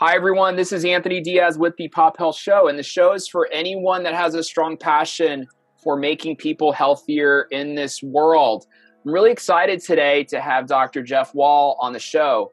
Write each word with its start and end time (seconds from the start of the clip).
Hi, 0.00 0.14
everyone. 0.14 0.54
This 0.54 0.70
is 0.70 0.84
Anthony 0.84 1.20
Diaz 1.20 1.58
with 1.58 1.74
the 1.76 1.88
Pop 1.88 2.18
Health 2.18 2.36
Show, 2.36 2.68
and 2.68 2.78
the 2.78 2.84
show 2.84 3.14
is 3.14 3.26
for 3.26 3.48
anyone 3.52 4.04
that 4.04 4.14
has 4.14 4.36
a 4.36 4.44
strong 4.44 4.76
passion 4.76 5.48
for 5.82 5.96
making 5.96 6.36
people 6.36 6.70
healthier 6.70 7.48
in 7.50 7.74
this 7.74 8.00
world. 8.00 8.64
I'm 9.04 9.12
really 9.12 9.32
excited 9.32 9.80
today 9.80 10.22
to 10.26 10.40
have 10.40 10.68
Dr. 10.68 11.02
Jeff 11.02 11.34
Wall 11.34 11.76
on 11.80 11.92
the 11.92 11.98
show. 11.98 12.52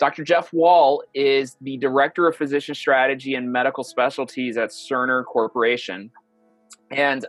Dr. 0.00 0.24
Jeff 0.24 0.52
Wall 0.52 1.04
is 1.14 1.56
the 1.60 1.76
Director 1.76 2.26
of 2.26 2.34
Physician 2.34 2.74
Strategy 2.74 3.36
and 3.36 3.52
Medical 3.52 3.84
Specialties 3.84 4.56
at 4.56 4.70
Cerner 4.70 5.24
Corporation. 5.24 6.10
And 6.90 7.24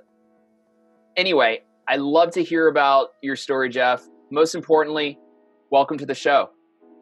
anyway, 1.17 1.61
I 1.87 1.97
love 1.97 2.31
to 2.31 2.43
hear 2.43 2.67
about 2.67 3.09
your 3.21 3.35
story, 3.35 3.69
Jeff. 3.69 4.01
Most 4.31 4.55
importantly, 4.55 5.19
welcome 5.69 5.99
to 5.99 6.05
the 6.07 6.15
show. 6.15 6.49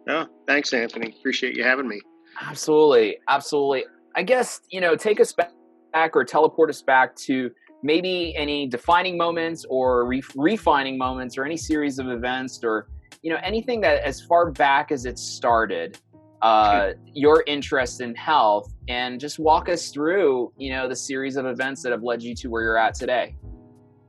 Oh, 0.10 0.28
thanks, 0.46 0.74
Anthony. 0.74 1.16
Appreciate 1.18 1.56
you 1.56 1.64
having 1.64 1.88
me. 1.88 2.02
Absolutely, 2.42 3.18
absolutely. 3.28 3.86
I 4.16 4.24
guess 4.24 4.62
you 4.70 4.82
know, 4.82 4.96
take 4.96 5.20
us 5.20 5.34
back 5.34 6.16
or 6.16 6.24
teleport 6.24 6.70
us 6.70 6.82
back 6.82 7.16
to 7.16 7.52
maybe 7.84 8.34
any 8.36 8.66
defining 8.66 9.18
moments 9.18 9.66
or 9.70 10.06
re- 10.06 10.24
refining 10.36 10.98
moments 10.98 11.38
or 11.38 11.46
any 11.46 11.58
series 11.58 12.00
of 12.00 12.10
events 12.10 12.62
or 12.64 12.88
you 13.22 13.30
know 13.32 13.40
anything 13.44 13.82
that 13.82 14.04
as 14.04 14.22
far 14.22 14.52
back 14.52 14.92
as 14.92 15.06
it 15.06 15.20
started 15.20 16.00
uh, 16.42 16.92
your 17.06 17.44
interest 17.48 18.02
in 18.02 18.14
health 18.16 18.74
and 18.90 19.20
just 19.20 19.40
walk 19.40 19.70
us 19.70 19.90
through 19.90 20.52
you 20.58 20.72
know 20.72 20.88
the 20.90 20.96
series 20.96 21.36
of 21.36 21.46
events 21.46 21.84
that 21.84 21.92
have 21.92 22.04
led 22.04 22.24
you 22.24 22.34
to 22.34 22.50
where 22.50 22.64
you're 22.64 22.78
at 22.78 22.94
today 22.94 23.36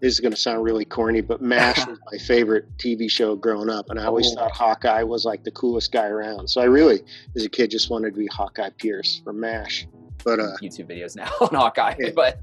this 0.04 0.12
is 0.12 0.20
going 0.20 0.34
to 0.34 0.38
sound 0.38 0.62
really 0.62 0.84
corny, 0.84 1.22
but 1.22 1.40
MASH 1.40 1.78
was 1.86 1.98
my 2.12 2.18
favorite 2.18 2.66
TV 2.76 3.10
show 3.10 3.34
growing 3.34 3.70
up, 3.70 3.88
and 3.88 3.98
I 3.98 4.04
always 4.04 4.30
oh. 4.32 4.34
thought 4.34 4.52
Hawkeye 4.52 5.02
was 5.02 5.24
like 5.24 5.44
the 5.44 5.50
coolest 5.52 5.92
guy 5.92 6.08
around. 6.08 6.48
So 6.48 6.60
I 6.60 6.64
really, 6.64 7.00
as 7.34 7.46
a 7.46 7.48
kid, 7.48 7.70
just 7.70 7.88
wanted 7.88 8.12
to 8.12 8.20
be 8.20 8.27
Hawkeye 8.27 8.68
Pierce 8.77 9.22
from 9.24 9.40
MASH. 9.40 9.86
But 10.22 10.40
uh, 10.40 10.56
YouTube 10.62 10.90
videos 10.90 11.16
now 11.16 11.30
on 11.40 11.55
Hawkeye, 11.55 11.94
yeah. 11.98 12.10
but 12.14 12.38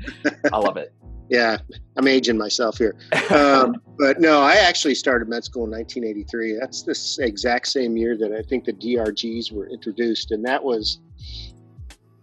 I 0.52 0.58
love 0.58 0.78
it. 0.78 0.92
yeah, 1.30 1.60
I'm 1.98 2.08
aging 2.08 2.36
myself 2.36 2.80
here. 2.80 2.96
Um, 3.30 3.80
but 4.00 4.20
no, 4.20 4.42
I 4.42 4.56
actually 4.56 4.96
started 4.96 5.30
med 5.30 5.44
school 5.44 5.66
in 5.66 5.72
1983. 5.72 6.58
That's 6.60 6.82
the 6.82 7.24
exact 7.24 7.68
same 7.68 7.96
year 7.96 8.18
that 8.18 8.32
I 8.32 8.42
think 8.42 8.66
the 8.66 8.74
DRGs 8.74 9.52
were 9.52 9.70
introduced, 9.70 10.32
and 10.32 10.44
that 10.46 10.64
was 10.64 11.00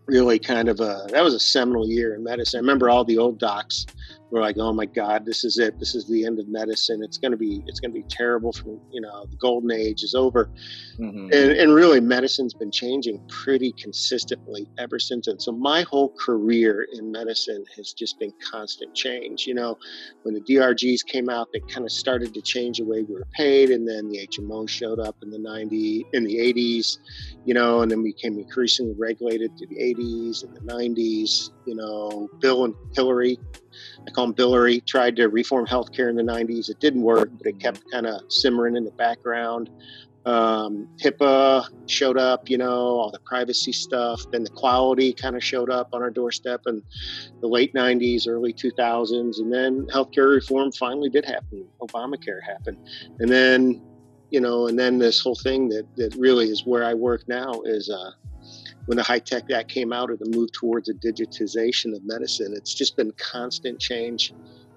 really 0.06 0.38
kind 0.38 0.68
of 0.68 0.80
a 0.80 1.06
that 1.10 1.22
was 1.22 1.34
a 1.34 1.40
seminal 1.40 1.88
year 1.88 2.16
in 2.16 2.24
medicine. 2.24 2.58
I 2.58 2.60
remember 2.60 2.90
all 2.90 3.04
the 3.04 3.18
old 3.18 3.38
docs 3.38 3.86
we're 4.30 4.40
like, 4.40 4.56
oh 4.58 4.72
my 4.72 4.86
God, 4.86 5.24
this 5.24 5.44
is 5.44 5.58
it. 5.58 5.78
This 5.78 5.94
is 5.94 6.06
the 6.08 6.26
end 6.26 6.38
of 6.38 6.48
medicine. 6.48 7.00
It's 7.02 7.18
going 7.18 7.30
to 7.30 7.36
be, 7.36 7.62
it's 7.66 7.80
going 7.80 7.92
to 7.92 7.98
be 7.98 8.06
terrible. 8.08 8.52
From 8.52 8.80
you 8.90 9.00
know, 9.00 9.26
the 9.26 9.36
golden 9.36 9.70
age 9.70 10.02
is 10.02 10.14
over, 10.14 10.50
mm-hmm. 10.98 11.32
and, 11.32 11.52
and 11.52 11.74
really, 11.74 12.00
medicine's 12.00 12.54
been 12.54 12.70
changing 12.70 13.20
pretty 13.28 13.72
consistently 13.72 14.68
ever 14.78 14.98
since 14.98 15.26
then. 15.26 15.38
So 15.38 15.52
my 15.52 15.82
whole 15.82 16.14
career 16.18 16.86
in 16.92 17.10
medicine 17.10 17.64
has 17.76 17.92
just 17.92 18.18
been 18.18 18.32
constant 18.50 18.94
change. 18.94 19.46
You 19.46 19.54
know, 19.54 19.78
when 20.22 20.34
the 20.34 20.40
DRGs 20.40 21.06
came 21.06 21.28
out, 21.28 21.48
they 21.52 21.60
kind 21.60 21.86
of 21.86 21.92
started 21.92 22.34
to 22.34 22.42
change 22.42 22.78
the 22.78 22.84
way 22.84 23.02
we 23.02 23.14
were 23.14 23.28
paid, 23.32 23.70
and 23.70 23.88
then 23.88 24.08
the 24.08 24.26
HMO 24.26 24.68
showed 24.68 25.00
up 25.00 25.16
in 25.22 25.30
the 25.30 25.38
90, 25.38 26.06
in 26.12 26.24
the 26.24 26.36
80s, 26.36 26.98
you 27.44 27.54
know, 27.54 27.80
and 27.82 27.90
then 27.90 28.02
we 28.02 28.12
became 28.12 28.38
increasingly 28.38 28.94
regulated 28.98 29.56
to 29.56 29.66
the 29.66 29.76
80s 29.76 30.44
and 30.44 30.54
the 30.54 30.60
90s. 30.60 31.50
You 31.68 31.74
know, 31.76 32.28
Bill 32.40 32.64
and 32.64 32.74
Hillary 32.94 33.38
I 34.06 34.10
call 34.10 34.24
him 34.24 34.32
Billary, 34.32 34.80
tried 34.80 35.16
to 35.16 35.28
reform 35.28 35.66
healthcare 35.66 36.08
in 36.08 36.16
the 36.16 36.22
90s. 36.22 36.68
It 36.68 36.80
didn't 36.80 37.02
work, 37.02 37.30
but 37.36 37.46
it 37.46 37.60
kept 37.60 37.90
kind 37.90 38.06
of 38.06 38.22
simmering 38.28 38.76
in 38.76 38.84
the 38.84 38.90
background. 38.92 39.70
Um, 40.26 40.88
HIPAA 41.02 41.68
showed 41.86 42.18
up, 42.18 42.50
you 42.50 42.58
know, 42.58 42.66
all 42.70 43.10
the 43.10 43.20
privacy 43.20 43.72
stuff. 43.72 44.22
Then 44.30 44.44
the 44.44 44.50
quality 44.50 45.12
kind 45.12 45.36
of 45.36 45.44
showed 45.44 45.70
up 45.70 45.90
on 45.92 46.02
our 46.02 46.10
doorstep 46.10 46.62
in 46.66 46.82
the 47.40 47.46
late 47.46 47.72
90s, 47.74 48.28
early 48.28 48.52
2000s. 48.52 49.38
And 49.38 49.52
then 49.52 49.86
healthcare 49.86 50.34
reform 50.34 50.72
finally 50.72 51.08
did 51.08 51.24
happen. 51.24 51.66
Obamacare 51.80 52.42
happened. 52.42 52.78
And 53.20 53.30
then, 53.30 53.82
you 54.30 54.40
know, 54.40 54.66
and 54.68 54.78
then 54.78 54.98
this 54.98 55.20
whole 55.20 55.36
thing 55.36 55.68
that, 55.70 55.86
that 55.96 56.14
really 56.16 56.46
is 56.46 56.66
where 56.66 56.84
I 56.84 56.94
work 56.94 57.26
now 57.26 57.62
is 57.64 57.88
uh, 57.88 58.10
when 58.88 58.96
the 58.96 59.04
HITECH 59.04 59.50
Act 59.50 59.68
came 59.68 59.92
out 59.92 60.10
or 60.10 60.16
the 60.16 60.30
move 60.34 60.50
towards 60.50 60.88
a 60.88 60.94
digitization 60.94 61.94
of 61.94 62.02
medicine, 62.06 62.54
it's 62.56 62.72
just 62.72 62.96
been 62.96 63.12
constant 63.18 63.78
change 63.78 64.32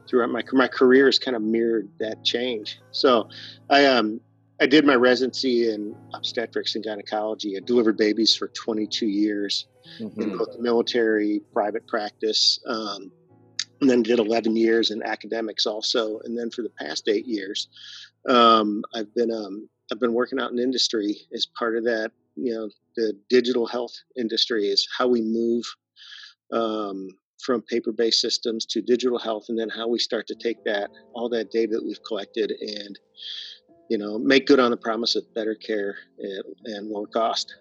throughout 0.05 0.29
my 0.29 0.43
my 0.51 0.67
career 0.67 1.05
has 1.05 1.17
kind 1.17 1.33
of 1.33 1.41
mirrored 1.41 1.87
that 2.01 2.21
change. 2.25 2.81
So 2.91 3.29
I 3.69 3.85
um 3.85 4.19
I 4.59 4.65
did 4.65 4.85
my 4.85 4.95
residency 4.95 5.71
in 5.71 5.95
obstetrics 6.13 6.75
and 6.75 6.83
gynecology. 6.83 7.55
I 7.55 7.61
delivered 7.61 7.95
babies 7.95 8.35
for 8.35 8.49
22 8.49 9.07
years 9.07 9.67
mm-hmm. 9.97 10.21
in 10.21 10.37
both 10.37 10.57
the 10.57 10.61
military, 10.61 11.41
private 11.53 11.87
practice, 11.87 12.59
um, 12.67 13.13
and 13.79 13.89
then 13.89 14.03
did 14.03 14.19
11 14.19 14.57
years 14.57 14.91
in 14.91 15.01
academics 15.03 15.65
also. 15.65 16.19
And 16.25 16.37
then 16.37 16.51
for 16.51 16.63
the 16.63 16.69
past 16.69 17.07
eight 17.07 17.25
years, 17.25 17.69
um, 18.27 18.83
I've 18.93 19.15
been 19.15 19.31
um, 19.31 19.69
I've 19.89 20.01
been 20.01 20.13
working 20.13 20.37
out 20.37 20.51
in 20.51 20.59
industry 20.59 21.15
as 21.33 21.47
part 21.57 21.77
of 21.77 21.85
that 21.85 22.11
you 22.35 22.53
know 22.53 22.69
the 22.95 23.13
digital 23.29 23.65
health 23.65 23.93
industry 24.17 24.65
is 24.65 24.87
how 24.97 25.07
we 25.07 25.21
move 25.21 25.63
um, 26.53 27.07
from 27.43 27.61
paper-based 27.63 28.19
systems 28.19 28.65
to 28.67 28.81
digital 28.81 29.17
health, 29.17 29.45
and 29.49 29.57
then 29.57 29.69
how 29.69 29.87
we 29.87 29.99
start 29.99 30.27
to 30.27 30.35
take 30.35 30.63
that 30.65 30.89
all 31.13 31.29
that 31.29 31.51
data 31.51 31.73
that 31.73 31.83
we've 31.83 32.03
collected 32.07 32.51
and 32.51 32.99
you 33.89 33.97
know 33.97 34.17
make 34.17 34.47
good 34.47 34.59
on 34.59 34.71
the 34.71 34.77
promise 34.77 35.15
of 35.15 35.23
better 35.33 35.55
care 35.55 35.95
and, 36.19 36.43
and 36.65 36.87
lower 36.87 37.07
cost. 37.07 37.53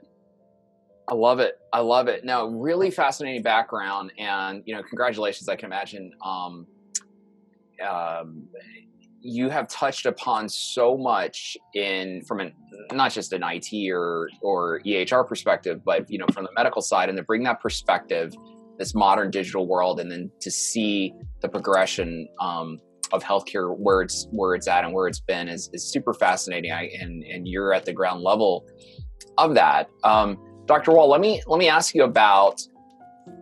I 1.08 1.14
love 1.14 1.40
it. 1.40 1.56
I 1.72 1.80
love 1.80 2.06
it. 2.06 2.24
Now, 2.24 2.46
really 2.46 2.90
fascinating 2.90 3.42
background, 3.42 4.12
and 4.18 4.62
you 4.64 4.74
know, 4.74 4.82
congratulations. 4.82 5.48
I 5.48 5.56
can 5.56 5.66
imagine. 5.66 6.12
Um, 6.24 6.66
um, 7.86 8.48
you 9.22 9.48
have 9.48 9.68
touched 9.68 10.06
upon 10.06 10.48
so 10.48 10.96
much 10.96 11.56
in 11.74 12.22
from 12.24 12.40
an 12.40 12.52
not 12.92 13.12
just 13.12 13.32
an 13.32 13.42
IT 13.44 13.90
or 13.90 14.28
or 14.42 14.80
EHR 14.80 15.26
perspective, 15.26 15.84
but 15.84 16.10
you 16.10 16.18
know 16.18 16.26
from 16.32 16.44
the 16.44 16.50
medical 16.56 16.82
side, 16.82 17.08
and 17.08 17.18
to 17.18 17.24
bring 17.24 17.42
that 17.44 17.60
perspective, 17.60 18.32
this 18.78 18.94
modern 18.94 19.30
digital 19.30 19.66
world, 19.66 20.00
and 20.00 20.10
then 20.10 20.30
to 20.40 20.50
see 20.50 21.12
the 21.40 21.48
progression 21.48 22.28
um, 22.40 22.80
of 23.12 23.22
healthcare 23.22 23.76
where 23.76 24.02
it's 24.02 24.26
where 24.30 24.54
it's 24.54 24.68
at 24.68 24.84
and 24.84 24.94
where 24.94 25.06
it's 25.06 25.20
been 25.20 25.48
is, 25.48 25.68
is 25.72 25.90
super 25.90 26.14
fascinating. 26.14 26.72
I, 26.72 26.90
and 27.00 27.22
and 27.24 27.46
you're 27.46 27.74
at 27.74 27.84
the 27.84 27.92
ground 27.92 28.22
level 28.22 28.66
of 29.36 29.54
that, 29.54 29.88
um, 30.02 30.38
Dr. 30.66 30.92
Wall. 30.92 31.08
Let 31.08 31.20
me 31.20 31.42
let 31.46 31.58
me 31.58 31.68
ask 31.68 31.94
you 31.94 32.04
about 32.04 32.60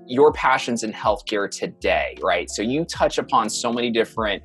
your 0.07 0.33
passions 0.33 0.83
in 0.83 0.93
healthcare 0.93 1.51
today, 1.51 2.17
right? 2.23 2.51
So 2.51 2.63
you 2.63 2.85
touch 2.85 3.19
upon 3.19 3.49
so 3.51 3.73
many 3.73 3.91
different 3.91 4.43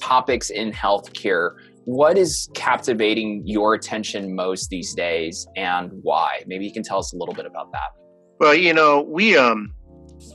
topics 0.00 0.50
in 0.50 0.72
healthcare, 0.72 1.56
what 1.84 2.18
is 2.18 2.48
captivating 2.54 3.42
your 3.46 3.74
attention 3.74 4.34
most 4.34 4.70
these 4.70 4.94
days 4.94 5.46
and 5.56 5.90
why? 6.02 6.42
Maybe 6.46 6.66
you 6.66 6.72
can 6.72 6.82
tell 6.82 6.98
us 6.98 7.12
a 7.12 7.16
little 7.16 7.34
bit 7.34 7.46
about 7.46 7.72
that. 7.72 7.90
Well, 8.38 8.54
you 8.54 8.72
know, 8.72 9.02
we 9.02 9.36
um 9.36 9.74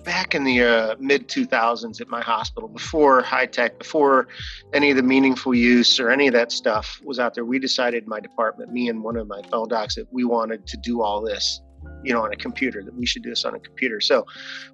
back 0.03 0.33
in 0.35 0.43
the 0.43 0.61
uh, 0.61 0.95
mid 0.99 1.27
2000s 1.27 2.01
at 2.01 2.07
my 2.07 2.21
hospital 2.21 2.67
before 2.67 3.21
HITECH, 3.21 3.77
before 3.79 4.27
any 4.73 4.89
of 4.89 4.97
the 4.97 5.03
meaningful 5.03 5.53
use 5.53 5.99
or 5.99 6.09
any 6.09 6.27
of 6.27 6.33
that 6.33 6.51
stuff 6.51 6.99
was 7.03 7.19
out 7.19 7.33
there 7.33 7.45
we 7.45 7.59
decided 7.59 8.07
my 8.07 8.19
department 8.19 8.71
me 8.71 8.89
and 8.89 9.03
one 9.03 9.15
of 9.15 9.27
my 9.27 9.41
fellow 9.43 9.65
docs 9.65 9.95
that 9.95 10.11
we 10.11 10.23
wanted 10.23 10.65
to 10.67 10.77
do 10.77 11.01
all 11.01 11.21
this 11.21 11.61
you 12.03 12.13
know 12.13 12.23
on 12.23 12.33
a 12.33 12.35
computer 12.35 12.83
that 12.83 12.95
we 12.95 13.05
should 13.05 13.23
do 13.23 13.29
this 13.29 13.45
on 13.45 13.55
a 13.55 13.59
computer 13.59 14.01
so 14.01 14.25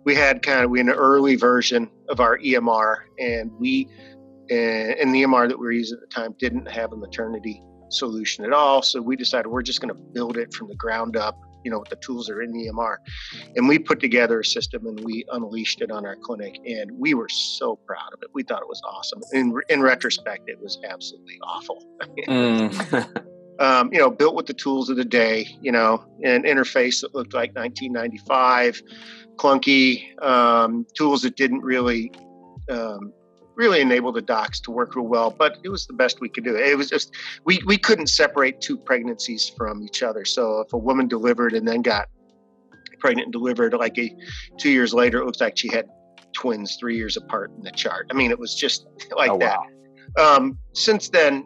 we 0.06 0.16
had 0.16 0.42
kind 0.42 0.64
of 0.64 0.70
we 0.70 0.80
had 0.80 0.88
an 0.88 0.94
early 0.94 1.36
version 1.36 1.90
of 2.10 2.20
our 2.20 2.38
emr 2.40 2.98
and 3.20 3.52
we 3.60 3.88
and, 4.52 5.16
the 5.16 5.24
EMR 5.24 5.48
that 5.48 5.58
we 5.58 5.66
were 5.66 5.72
using 5.72 5.98
at 5.98 6.02
the 6.02 6.14
time 6.14 6.36
didn't 6.38 6.70
have 6.70 6.92
a 6.92 6.98
maternity 6.98 7.64
solution 7.90 8.46
at 8.46 8.54
all. 8.54 8.82
So 8.82 9.02
we 9.02 9.16
decided 9.16 9.48
we're 9.48 9.62
just 9.62 9.82
going 9.82 9.94
to 9.94 10.00
build 10.14 10.38
it 10.38 10.54
from 10.54 10.68
the 10.68 10.76
ground 10.76 11.16
up, 11.16 11.40
you 11.64 11.72
know, 11.72 11.80
with 11.80 11.90
the 11.90 11.96
tools 11.98 12.28
that 12.28 12.34
are 12.34 12.42
in 12.42 12.52
the 12.52 12.68
EMR. 12.68 12.98
And 13.56 13.68
we 13.68 13.80
put 13.80 14.00
together 14.00 14.40
a 14.40 14.46
system 14.46 14.86
and 14.86 15.00
we 15.02 15.26
unleashed 15.32 15.82
it 15.82 15.92
on 15.92 16.06
our 16.06 16.16
clinic. 16.16 16.58
And 16.66 16.92
we 16.98 17.14
were 17.14 17.30
so 17.30 17.78
proud 17.88 18.14
of 18.14 18.20
it. 18.24 18.30
We 18.34 18.44
thought 18.44 18.62
it 18.62 18.68
was 18.68 18.82
awesome. 18.86 19.22
In, 19.34 19.54
in 19.70 19.82
retrospect, 19.82 20.50
it 20.50 20.60
was 20.62 20.80
absolutely 20.88 21.40
awful. 21.44 21.86
mm. 22.28 23.26
um, 23.60 23.90
you 23.94 24.00
know, 24.00 24.10
built 24.10 24.36
with 24.36 24.48
the 24.48 24.54
tools 24.54 24.90
of 24.90 24.98
the 24.98 25.06
day, 25.06 25.48
you 25.62 25.72
know, 25.72 26.04
an 26.24 26.44
interface 26.44 27.02
that 27.02 27.14
looked 27.14 27.34
like 27.34 27.56
1995, 27.56 28.82
clunky, 29.36 30.22
um, 30.22 30.86
tools 30.98 31.22
that 31.22 31.36
didn't 31.36 31.62
really 31.62 32.12
um, 32.70 33.14
really 33.56 33.82
enabled 33.82 34.16
the 34.16 34.22
docs 34.22 34.60
to 34.62 34.72
work 34.72 34.96
real 34.96 35.08
well, 35.08 35.30
but 35.30 35.58
it 35.64 35.70
was 35.70 35.86
the 35.88 35.94
best 35.94 36.22
we 36.22 36.30
could 36.30 36.44
do. 36.44 36.56
It 36.56 36.78
was 36.78 36.90
just 36.90 37.14
we 37.46 37.62
we 37.66 37.78
couldn't 37.78 38.08
separate 38.08 38.62
two 38.62 38.78
pregnancies 38.78 39.52
from 39.58 39.84
each 39.84 40.04
other. 40.04 40.26
So 40.26 40.62
if 40.62 40.74
a 40.74 40.78
woman 40.78 41.08
delivered 41.08 41.54
and 41.54 41.68
then 41.68 41.82
got 41.82 42.10
pregnant 43.00 43.28
and 43.28 43.34
delivered 43.34 43.74
like 43.74 43.98
a 43.98 44.16
two 44.58 44.70
years 44.70 44.94
later, 44.94 45.22
it 45.22 45.26
looks 45.26 45.42
like 45.42 45.58
she 45.58 45.70
had 45.70 45.88
twins 46.34 46.78
three 46.80 46.96
years 46.96 47.18
apart 47.18 47.52
in 47.58 47.64
the 47.64 47.72
chart. 47.72 48.08
I 48.10 48.14
mean, 48.14 48.32
it 48.32 48.40
was 48.40 48.56
just 48.56 48.88
like 49.16 49.32
oh, 49.32 49.38
that. 49.40 49.60
Um, 50.20 50.58
since 50.74 51.10
then, 51.10 51.46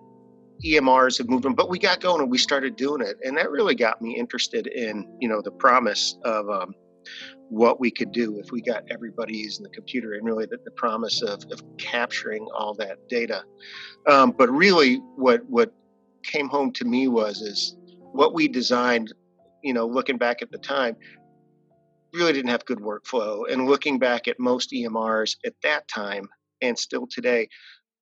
EMRs 0.65 1.17
have 1.17 1.29
moved 1.29 1.45
on, 1.45 1.53
but 1.53 1.69
we 1.69 1.77
got 1.79 1.99
going 1.99 2.21
and 2.21 2.31
we 2.31 2.37
started 2.37 2.75
doing 2.75 3.01
it, 3.01 3.17
and 3.23 3.37
that 3.37 3.51
really 3.51 3.75
got 3.75 4.01
me 4.01 4.15
interested 4.15 4.67
in 4.67 5.07
you 5.19 5.27
know 5.27 5.41
the 5.41 5.51
promise 5.51 6.17
of 6.23 6.49
um, 6.49 6.73
what 7.49 7.79
we 7.79 7.91
could 7.91 8.11
do 8.11 8.39
if 8.39 8.51
we 8.51 8.61
got 8.61 8.83
everybody 8.89 9.37
using 9.37 9.63
the 9.63 9.69
computer, 9.69 10.13
and 10.13 10.25
really 10.25 10.45
the, 10.45 10.57
the 10.65 10.71
promise 10.71 11.21
of, 11.21 11.43
of 11.51 11.61
capturing 11.77 12.47
all 12.55 12.73
that 12.75 12.97
data. 13.09 13.43
Um, 14.07 14.31
but 14.31 14.49
really, 14.49 14.95
what 15.15 15.45
what 15.49 15.73
came 16.23 16.49
home 16.49 16.71
to 16.73 16.85
me 16.85 17.07
was 17.07 17.41
is 17.41 17.75
what 18.11 18.33
we 18.33 18.47
designed. 18.47 19.13
You 19.63 19.73
know, 19.73 19.87
looking 19.87 20.17
back 20.17 20.43
at 20.43 20.51
the 20.51 20.59
time, 20.59 20.95
really 22.15 22.33
didn't 22.33 22.49
have 22.49 22.65
good 22.65 22.79
workflow. 22.79 23.51
And 23.51 23.67
looking 23.67 23.99
back 23.99 24.27
at 24.27 24.39
most 24.39 24.71
EMRs 24.71 25.37
at 25.45 25.53
that 25.63 25.87
time 25.87 26.27
and 26.61 26.77
still 26.77 27.07
today, 27.07 27.49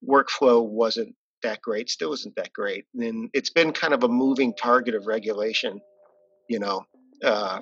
workflow 0.08 0.66
wasn't 0.66 1.16
that 1.42 1.62
great, 1.62 1.90
still 1.90 2.14
isn't 2.14 2.36
that 2.36 2.54
great. 2.54 2.86
And 2.98 3.30
it's 3.34 3.50
been 3.50 3.74
kind 3.74 3.94
of 3.94 4.04
a 4.04 4.08
moving 4.08 4.54
target 4.56 4.96
of 4.96 5.08
regulation, 5.08 5.82
you 6.50 6.60
know, 6.60 6.86
uh, 7.24 7.62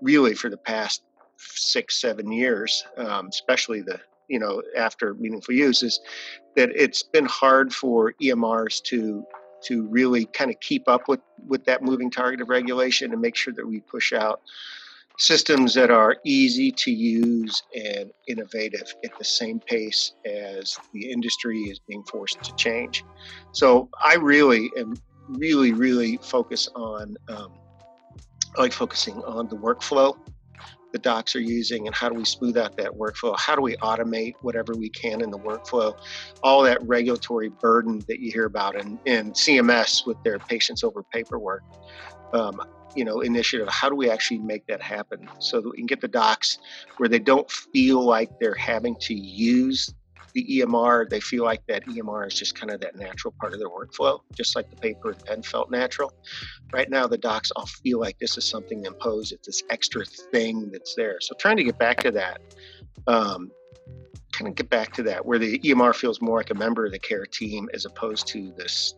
really 0.00 0.34
for 0.34 0.50
the 0.50 0.56
past 0.56 1.02
six, 1.38 2.00
seven 2.00 2.30
years, 2.32 2.84
um, 2.96 3.28
especially 3.28 3.82
the, 3.82 4.00
you 4.28 4.38
know, 4.38 4.62
after 4.76 5.14
meaningful 5.14 5.54
use, 5.54 5.82
is 5.82 6.00
that 6.56 6.70
it's 6.74 7.02
been 7.02 7.26
hard 7.26 7.72
for 7.74 8.14
EMRs 8.22 8.82
to 8.84 9.24
to 9.62 9.86
really 9.88 10.26
kind 10.26 10.50
of 10.50 10.60
keep 10.60 10.86
up 10.86 11.08
with 11.08 11.20
with 11.46 11.64
that 11.64 11.82
moving 11.82 12.10
target 12.10 12.40
of 12.40 12.48
regulation 12.48 13.12
and 13.12 13.20
make 13.20 13.34
sure 13.34 13.54
that 13.54 13.66
we 13.66 13.80
push 13.80 14.12
out 14.12 14.40
systems 15.18 15.74
that 15.74 15.90
are 15.90 16.16
easy 16.24 16.70
to 16.70 16.90
use 16.90 17.62
and 17.74 18.10
innovative 18.28 18.94
at 19.04 19.16
the 19.18 19.24
same 19.24 19.58
pace 19.60 20.12
as 20.26 20.78
the 20.92 21.10
industry 21.10 21.62
is 21.62 21.78
being 21.78 22.02
forced 22.04 22.42
to 22.42 22.54
change. 22.56 23.04
So 23.52 23.88
I 24.02 24.16
really 24.16 24.70
am 24.76 24.94
really, 25.28 25.72
really 25.72 26.18
focus 26.18 26.68
on, 26.74 27.16
um, 27.28 27.52
I 28.56 28.62
like 28.62 28.72
focusing 28.72 29.22
on 29.24 29.48
the 29.48 29.56
workflow 29.56 30.16
the 30.96 31.02
docs 31.02 31.36
are 31.36 31.40
using 31.40 31.86
and 31.86 31.94
how 31.94 32.08
do 32.08 32.14
we 32.14 32.24
smooth 32.24 32.56
out 32.56 32.76
that 32.78 32.90
workflow? 32.92 33.38
How 33.38 33.54
do 33.54 33.60
we 33.60 33.76
automate 33.76 34.34
whatever 34.40 34.72
we 34.74 34.88
can 34.88 35.20
in 35.20 35.30
the 35.30 35.38
workflow? 35.38 35.94
All 36.42 36.62
that 36.62 36.82
regulatory 36.82 37.50
burden 37.50 38.02
that 38.08 38.20
you 38.20 38.32
hear 38.32 38.46
about 38.46 38.80
in, 38.80 38.98
in 39.04 39.32
CMS 39.32 40.06
with 40.06 40.16
their 40.22 40.38
patients 40.38 40.82
over 40.82 41.02
paperwork. 41.02 41.62
Um, 42.32 42.62
you 42.94 43.04
know 43.04 43.20
initiative 43.20 43.68
how 43.68 43.90
do 43.90 43.94
we 43.94 44.08
actually 44.08 44.38
make 44.38 44.66
that 44.68 44.80
happen 44.80 45.28
so 45.38 45.60
that 45.60 45.68
we 45.68 45.76
can 45.76 45.84
get 45.84 46.00
the 46.00 46.08
docs 46.08 46.58
where 46.96 47.10
they 47.10 47.18
don't 47.18 47.50
feel 47.50 48.02
like 48.02 48.30
they're 48.40 48.54
having 48.54 48.96
to 49.00 49.12
use 49.12 49.94
the 50.36 50.60
EMR, 50.60 51.08
they 51.08 51.18
feel 51.18 51.44
like 51.44 51.66
that 51.66 51.86
EMR 51.86 52.26
is 52.26 52.34
just 52.34 52.54
kind 52.60 52.70
of 52.70 52.78
that 52.82 52.94
natural 52.94 53.32
part 53.40 53.54
of 53.54 53.58
their 53.58 53.70
workflow, 53.70 54.20
just 54.34 54.54
like 54.54 54.68
the 54.68 54.76
paper 54.76 55.12
and 55.12 55.24
pen 55.24 55.42
felt 55.42 55.70
natural. 55.70 56.12
Right 56.74 56.90
now, 56.90 57.06
the 57.06 57.16
docs 57.16 57.50
all 57.52 57.64
feel 57.64 57.98
like 57.98 58.18
this 58.18 58.36
is 58.36 58.44
something 58.44 58.84
imposed. 58.84 59.32
It's 59.32 59.46
this 59.46 59.62
extra 59.70 60.04
thing 60.04 60.68
that's 60.70 60.94
there. 60.94 61.16
So 61.22 61.34
trying 61.38 61.56
to 61.56 61.64
get 61.64 61.78
back 61.78 62.02
to 62.02 62.10
that, 62.10 62.42
um, 63.06 63.50
kind 64.32 64.46
of 64.46 64.54
get 64.54 64.68
back 64.68 64.92
to 64.96 65.02
that, 65.04 65.24
where 65.24 65.38
the 65.38 65.58
EMR 65.60 65.94
feels 65.94 66.20
more 66.20 66.36
like 66.36 66.50
a 66.50 66.54
member 66.54 66.84
of 66.84 66.92
the 66.92 66.98
care 66.98 67.24
team 67.24 67.70
as 67.72 67.86
opposed 67.86 68.26
to 68.28 68.52
this 68.58 68.94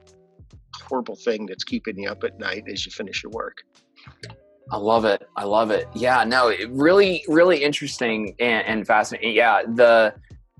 horrible 0.75 1.15
thing 1.15 1.47
that's 1.47 1.63
keeping 1.63 2.01
you 2.01 2.11
up 2.11 2.25
at 2.25 2.37
night 2.41 2.65
as 2.67 2.85
you 2.85 2.91
finish 2.91 3.23
your 3.23 3.31
work. 3.31 3.63
I 4.73 4.77
love 4.77 5.05
it. 5.05 5.23
I 5.37 5.45
love 5.45 5.71
it. 5.71 5.87
Yeah, 5.95 6.25
no, 6.25 6.53
really, 6.69 7.25
really 7.29 7.63
interesting 7.63 8.35
and, 8.41 8.67
and 8.67 8.87
fascinating. 8.87 9.37
Yeah, 9.37 9.63
the 9.63 10.15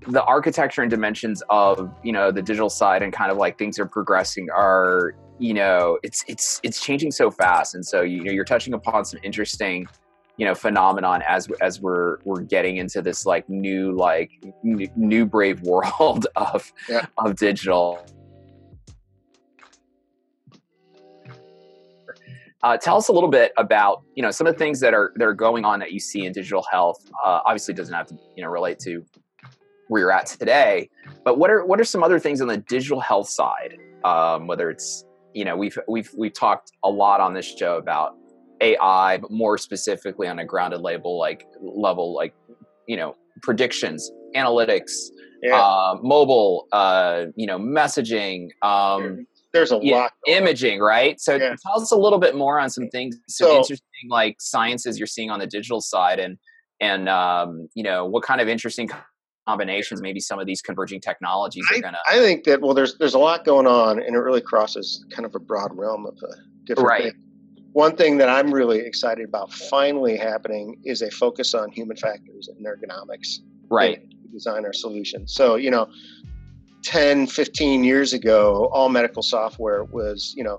the 0.07 0.23
architecture 0.23 0.81
and 0.81 0.89
dimensions 0.89 1.43
of 1.49 1.91
you 2.03 2.11
know 2.11 2.31
the 2.31 2.41
digital 2.41 2.69
side 2.69 3.01
and 3.01 3.11
kind 3.11 3.31
of 3.31 3.37
like 3.37 3.57
things 3.57 3.77
are 3.79 3.85
progressing 3.85 4.47
are 4.55 5.15
you 5.39 5.53
know 5.53 5.97
it's 6.03 6.23
it's 6.27 6.59
it's 6.63 6.81
changing 6.81 7.11
so 7.11 7.29
fast, 7.31 7.75
and 7.75 7.85
so 7.85 8.01
you 8.01 8.23
know 8.23 8.31
you're 8.31 8.45
touching 8.45 8.73
upon 8.73 9.05
some 9.05 9.19
interesting 9.23 9.87
you 10.37 10.45
know 10.45 10.55
phenomenon 10.55 11.21
as 11.27 11.47
as 11.61 11.81
we're 11.81 12.17
we're 12.23 12.41
getting 12.41 12.77
into 12.77 13.01
this 13.01 13.25
like 13.25 13.47
new 13.49 13.95
like 13.95 14.31
new, 14.63 14.87
new 14.95 15.25
brave 15.25 15.61
world 15.63 16.27
of 16.35 16.71
yeah. 16.87 17.05
of 17.17 17.35
digital 17.35 17.99
Uh, 22.61 22.75
tell 22.75 22.97
us 22.97 23.07
a 23.07 23.13
little 23.13 23.29
bit 23.29 23.53
about 23.57 24.03
you 24.15 24.21
know 24.21 24.31
some 24.31 24.45
of 24.45 24.53
the 24.53 24.59
things 24.59 24.81
that 24.81 24.93
are 24.93 25.13
that 25.15 25.23
are 25.23 25.33
going 25.33 25.63
on 25.63 25.79
that 25.79 25.93
you 25.93 25.99
see 25.99 26.25
in 26.25 26.33
digital 26.33 26.65
health. 26.69 26.97
Uh, 27.23 27.39
obviously, 27.45 27.73
doesn't 27.73 27.93
have 27.93 28.05
to 28.07 28.15
you 28.35 28.43
know 28.43 28.49
relate 28.49 28.77
to 28.79 29.05
where 29.89 30.01
you're 30.01 30.11
at 30.11 30.27
today, 30.27 30.89
but 31.25 31.37
what 31.37 31.49
are 31.49 31.65
what 31.65 31.79
are 31.79 31.83
some 31.83 32.03
other 32.03 32.19
things 32.19 32.41
on 32.41 32.47
the 32.47 32.57
digital 32.57 33.01
health 33.01 33.27
side? 33.27 33.75
Um, 34.05 34.47
whether 34.47 34.69
it's 34.69 35.03
you 35.33 35.43
know 35.43 35.57
we've 35.57 35.77
we've 35.87 36.09
we've 36.17 36.33
talked 36.33 36.71
a 36.83 36.89
lot 36.89 37.19
on 37.19 37.33
this 37.33 37.45
show 37.45 37.77
about 37.77 38.15
AI, 38.61 39.17
but 39.17 39.31
more 39.31 39.57
specifically 39.57 40.27
on 40.27 40.39
a 40.39 40.45
grounded 40.45 40.81
label 40.81 41.19
like 41.19 41.45
level 41.59 42.15
like 42.15 42.33
you 42.87 42.95
know 42.95 43.15
predictions, 43.41 44.11
analytics, 44.35 44.91
yeah. 45.41 45.59
uh, 45.59 45.97
mobile, 46.01 46.67
uh, 46.71 47.25
you 47.35 47.47
know 47.47 47.59
messaging. 47.59 48.49
Um, 48.61 49.25
there's 49.51 49.71
a 49.71 49.77
lot 49.77 50.11
imaging 50.27 50.79
right 50.79 51.19
so 51.19 51.33
yeah. 51.33 51.55
tell 51.65 51.81
us 51.81 51.91
a 51.91 51.97
little 51.97 52.19
bit 52.19 52.35
more 52.35 52.59
on 52.59 52.69
some 52.69 52.87
things 52.89 53.17
some 53.27 53.47
so, 53.47 53.57
interesting 53.57 54.07
like 54.07 54.35
sciences 54.39 54.99
you're 54.99 55.07
seeing 55.07 55.31
on 55.31 55.39
the 55.39 55.47
digital 55.47 55.81
side 55.81 56.19
and 56.19 56.37
and 56.79 57.09
um, 57.09 57.67
you 57.73 57.83
know 57.83 58.05
what 58.05 58.23
kind 58.23 58.41
of 58.41 58.47
interesting 58.47 58.87
combinations 59.49 60.01
maybe 60.01 60.19
some 60.19 60.39
of 60.39 60.45
these 60.45 60.61
converging 60.61 60.99
technologies 60.99 61.65
are 61.73 61.81
gonna 61.81 61.97
i 62.07 62.19
think 62.19 62.43
that 62.43 62.61
well 62.61 62.73
there's 62.73 62.97
there's 62.97 63.13
a 63.13 63.19
lot 63.19 63.45
going 63.45 63.67
on 63.67 64.01
and 64.01 64.15
it 64.15 64.19
really 64.19 64.41
crosses 64.41 65.05
kind 65.11 65.25
of 65.25 65.33
a 65.35 65.39
broad 65.39 65.75
realm 65.75 66.05
of 66.05 66.17
uh, 66.23 66.35
different 66.65 66.89
right. 66.89 67.03
Things. 67.03 67.15
one 67.73 67.95
thing 67.95 68.17
that 68.17 68.29
i'm 68.29 68.53
really 68.53 68.79
excited 68.79 69.27
about 69.27 69.51
finally 69.53 70.17
happening 70.17 70.79
is 70.83 71.01
a 71.01 71.09
focus 71.11 71.53
on 71.53 71.71
human 71.71 71.97
factors 71.97 72.49
and 72.49 72.65
ergonomics 72.65 73.39
right 73.69 74.05
design 74.31 74.65
our 74.65 74.73
solutions 74.73 75.33
so 75.33 75.55
you 75.55 75.71
know 75.71 75.89
10, 76.83 77.27
15 77.27 77.83
years 77.83 78.13
ago, 78.13 78.69
all 78.71 78.89
medical 78.89 79.21
software 79.21 79.83
was, 79.85 80.33
you 80.35 80.43
know, 80.43 80.57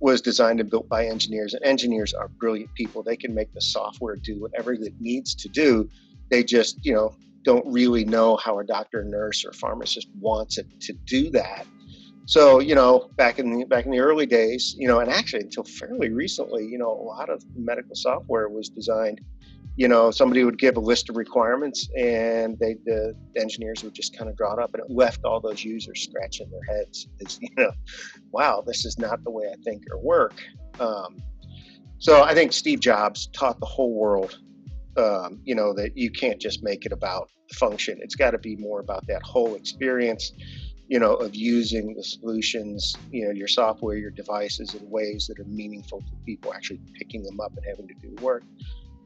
was 0.00 0.20
designed 0.20 0.60
and 0.60 0.70
built 0.70 0.88
by 0.88 1.06
engineers. 1.06 1.54
And 1.54 1.64
engineers 1.64 2.12
are 2.12 2.28
brilliant 2.28 2.72
people. 2.74 3.02
They 3.02 3.16
can 3.16 3.34
make 3.34 3.52
the 3.54 3.60
software 3.60 4.16
do 4.16 4.40
whatever 4.40 4.74
it 4.74 4.92
needs 5.00 5.34
to 5.36 5.48
do. 5.48 5.88
They 6.30 6.44
just, 6.44 6.84
you 6.84 6.92
know, 6.92 7.14
don't 7.46 7.66
really 7.66 8.04
know 8.04 8.36
how 8.36 8.58
a 8.58 8.64
doctor, 8.64 9.02
nurse, 9.02 9.44
or 9.44 9.52
pharmacist 9.52 10.08
wants 10.20 10.58
it 10.58 10.66
to 10.82 10.92
do 10.92 11.30
that. 11.30 11.66
So, 12.26 12.58
you 12.58 12.74
know, 12.74 13.08
back 13.16 13.38
in 13.38 13.56
the 13.56 13.64
back 13.64 13.86
in 13.86 13.92
the 13.92 14.00
early 14.00 14.26
days, 14.26 14.74
you 14.76 14.86
know, 14.86 14.98
and 14.98 15.08
actually 15.08 15.42
until 15.42 15.64
fairly 15.64 16.10
recently, 16.10 16.66
you 16.66 16.76
know, 16.76 16.90
a 16.90 17.06
lot 17.06 17.30
of 17.30 17.42
medical 17.54 17.94
software 17.94 18.48
was 18.48 18.68
designed 18.68 19.20
you 19.76 19.88
know, 19.88 20.10
somebody 20.10 20.42
would 20.42 20.58
give 20.58 20.76
a 20.76 20.80
list 20.80 21.10
of 21.10 21.16
requirements 21.16 21.88
and 21.96 22.58
they, 22.58 22.76
the 22.86 23.14
engineers 23.36 23.84
would 23.84 23.92
just 23.92 24.16
kind 24.16 24.30
of 24.30 24.36
draw 24.36 24.54
it 24.54 24.58
up 24.58 24.72
and 24.72 24.82
it 24.82 24.90
left 24.90 25.24
all 25.24 25.38
those 25.38 25.62
users 25.62 26.02
scratching 26.02 26.50
their 26.50 26.76
heads. 26.76 27.06
It's, 27.18 27.38
you 27.42 27.50
know, 27.58 27.70
wow, 28.32 28.64
this 28.66 28.86
is 28.86 28.98
not 28.98 29.22
the 29.22 29.30
way 29.30 29.44
I 29.52 29.56
think 29.62 29.84
or 29.90 29.98
work. 29.98 30.42
Um, 30.80 31.18
so 31.98 32.22
I 32.22 32.34
think 32.34 32.52
Steve 32.52 32.80
Jobs 32.80 33.28
taught 33.28 33.60
the 33.60 33.66
whole 33.66 33.92
world, 33.92 34.38
um, 34.96 35.40
you 35.44 35.54
know, 35.54 35.74
that 35.74 35.96
you 35.96 36.10
can't 36.10 36.40
just 36.40 36.62
make 36.62 36.86
it 36.86 36.92
about 36.92 37.30
function. 37.54 37.98
It's 38.02 38.14
got 38.14 38.32
to 38.32 38.38
be 38.38 38.56
more 38.56 38.80
about 38.80 39.06
that 39.06 39.22
whole 39.22 39.54
experience, 39.54 40.32
you 40.88 40.98
know, 40.98 41.14
of 41.14 41.34
using 41.34 41.94
the 41.94 42.02
solutions, 42.02 42.96
you 43.10 43.26
know, 43.26 43.32
your 43.32 43.48
software, 43.48 43.96
your 43.96 44.10
devices 44.10 44.74
in 44.74 44.88
ways 44.88 45.26
that 45.28 45.38
are 45.40 45.48
meaningful 45.48 46.00
to 46.00 46.12
people 46.24 46.52
actually 46.54 46.80
picking 46.94 47.22
them 47.22 47.40
up 47.40 47.52
and 47.56 47.64
having 47.66 47.88
to 47.88 47.94
do 47.94 48.14
work. 48.22 48.42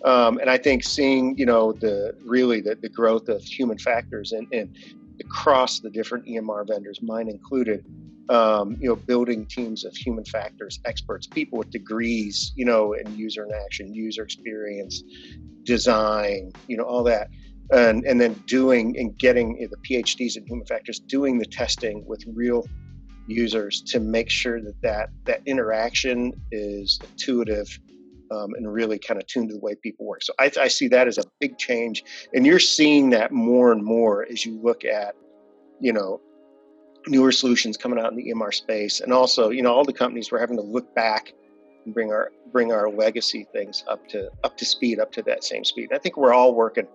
Um, 0.04 0.38
and 0.38 0.48
I 0.48 0.56
think 0.56 0.82
seeing, 0.82 1.36
you 1.36 1.46
know, 1.46 1.72
the 1.72 2.14
really 2.24 2.60
the, 2.60 2.74
the 2.74 2.88
growth 2.88 3.28
of 3.28 3.42
human 3.42 3.78
factors 3.78 4.32
and, 4.32 4.46
and 4.52 4.74
across 5.20 5.80
the 5.80 5.90
different 5.90 6.26
EMR 6.26 6.66
vendors, 6.66 7.00
mine 7.02 7.28
included, 7.28 7.84
um, 8.30 8.76
you 8.80 8.88
know, 8.88 8.96
building 8.96 9.44
teams 9.46 9.84
of 9.84 9.94
human 9.94 10.24
factors 10.24 10.80
experts, 10.86 11.26
people 11.26 11.58
with 11.58 11.70
degrees, 11.70 12.52
you 12.56 12.64
know, 12.64 12.94
in 12.94 13.14
user 13.16 13.44
interaction, 13.44 13.92
user 13.92 14.22
experience, 14.22 15.02
design, 15.64 16.52
you 16.66 16.76
know, 16.76 16.84
all 16.84 17.04
that. 17.04 17.28
And, 17.72 18.04
and 18.04 18.20
then 18.20 18.34
doing 18.46 18.98
and 18.98 19.16
getting 19.16 19.68
the 19.70 19.76
PhDs 19.78 20.36
in 20.36 20.44
human 20.44 20.66
factors, 20.66 20.98
doing 20.98 21.38
the 21.38 21.46
testing 21.46 22.04
with 22.04 22.24
real 22.26 22.66
users 23.28 23.80
to 23.82 24.00
make 24.00 24.28
sure 24.28 24.60
that 24.60 24.80
that, 24.82 25.10
that 25.24 25.40
interaction 25.46 26.32
is 26.50 26.98
intuitive 27.12 27.78
um, 28.30 28.54
and 28.54 28.72
really 28.72 28.98
kind 28.98 29.20
of 29.20 29.26
tuned 29.26 29.48
to 29.48 29.54
the 29.54 29.60
way 29.60 29.74
people 29.74 30.06
work. 30.06 30.22
So 30.22 30.32
I, 30.38 30.50
I, 30.60 30.68
see 30.68 30.88
that 30.88 31.08
as 31.08 31.18
a 31.18 31.24
big 31.40 31.58
change, 31.58 32.04
and 32.32 32.46
you're 32.46 32.60
seeing 32.60 33.10
that 33.10 33.32
more 33.32 33.72
and 33.72 33.84
more 33.84 34.26
as 34.30 34.44
you 34.46 34.60
look 34.60 34.84
at, 34.84 35.14
you 35.80 35.92
know, 35.92 36.20
newer 37.06 37.32
solutions 37.32 37.76
coming 37.76 37.98
out 37.98 38.12
in 38.12 38.16
the 38.16 38.32
EMR 38.32 38.54
space, 38.54 39.00
and 39.00 39.12
also, 39.12 39.50
you 39.50 39.62
know, 39.62 39.74
all 39.74 39.84
the 39.84 39.92
companies 39.92 40.30
we're 40.30 40.38
having 40.38 40.56
to 40.56 40.62
look 40.62 40.94
back 40.94 41.32
bring 41.86 42.12
our 42.12 42.32
bring 42.52 42.72
our 42.72 42.90
legacy 42.90 43.46
things 43.52 43.84
up 43.88 44.06
to 44.08 44.30
up 44.44 44.56
to 44.58 44.64
speed, 44.64 44.98
up 44.98 45.12
to 45.12 45.22
that 45.22 45.44
same 45.44 45.64
speed. 45.64 45.90
I 45.92 45.98
think 45.98 46.16
we're 46.16 46.32
all 46.32 46.54
working 46.54 46.86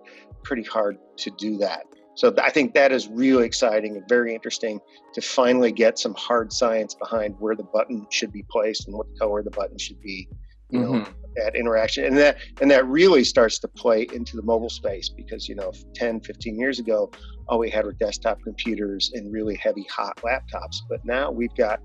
pretty 0.42 0.62
hard 0.62 0.98
to 1.18 1.30
do 1.38 1.56
that. 1.58 1.86
So 2.14 2.34
I 2.42 2.50
think 2.50 2.72
that 2.74 2.92
is 2.92 3.08
really 3.08 3.44
exciting 3.44 3.96
and 3.96 4.08
very 4.08 4.34
interesting 4.34 4.80
to 5.12 5.20
finally 5.20 5.70
get 5.70 5.98
some 5.98 6.14
hard 6.14 6.50
science 6.50 6.94
behind 6.94 7.34
where 7.38 7.54
the 7.54 7.62
button 7.62 8.06
should 8.10 8.32
be 8.32 8.42
placed 8.50 8.86
and 8.86 8.96
what 8.96 9.06
color 9.18 9.42
the 9.42 9.50
button 9.50 9.76
should 9.76 10.00
be. 10.00 10.28
You 10.70 10.80
know, 10.80 10.92
mm-hmm. 10.92 11.12
that 11.36 11.54
interaction 11.54 12.06
and 12.06 12.16
that 12.18 12.38
and 12.60 12.68
that 12.70 12.86
really 12.86 13.22
starts 13.22 13.58
to 13.60 13.68
play 13.68 14.08
into 14.12 14.36
the 14.36 14.42
mobile 14.42 14.70
space 14.70 15.08
because 15.08 15.48
you 15.48 15.54
know 15.54 15.72
10 15.94 16.22
15 16.22 16.58
years 16.58 16.80
ago 16.80 17.08
all 17.46 17.60
we 17.60 17.70
had 17.70 17.84
were 17.84 17.92
desktop 17.92 18.42
computers 18.42 19.12
and 19.14 19.32
really 19.32 19.54
heavy 19.54 19.86
hot 19.88 20.16
laptops 20.24 20.78
but 20.88 21.04
now 21.04 21.30
we've 21.30 21.54
got 21.54 21.78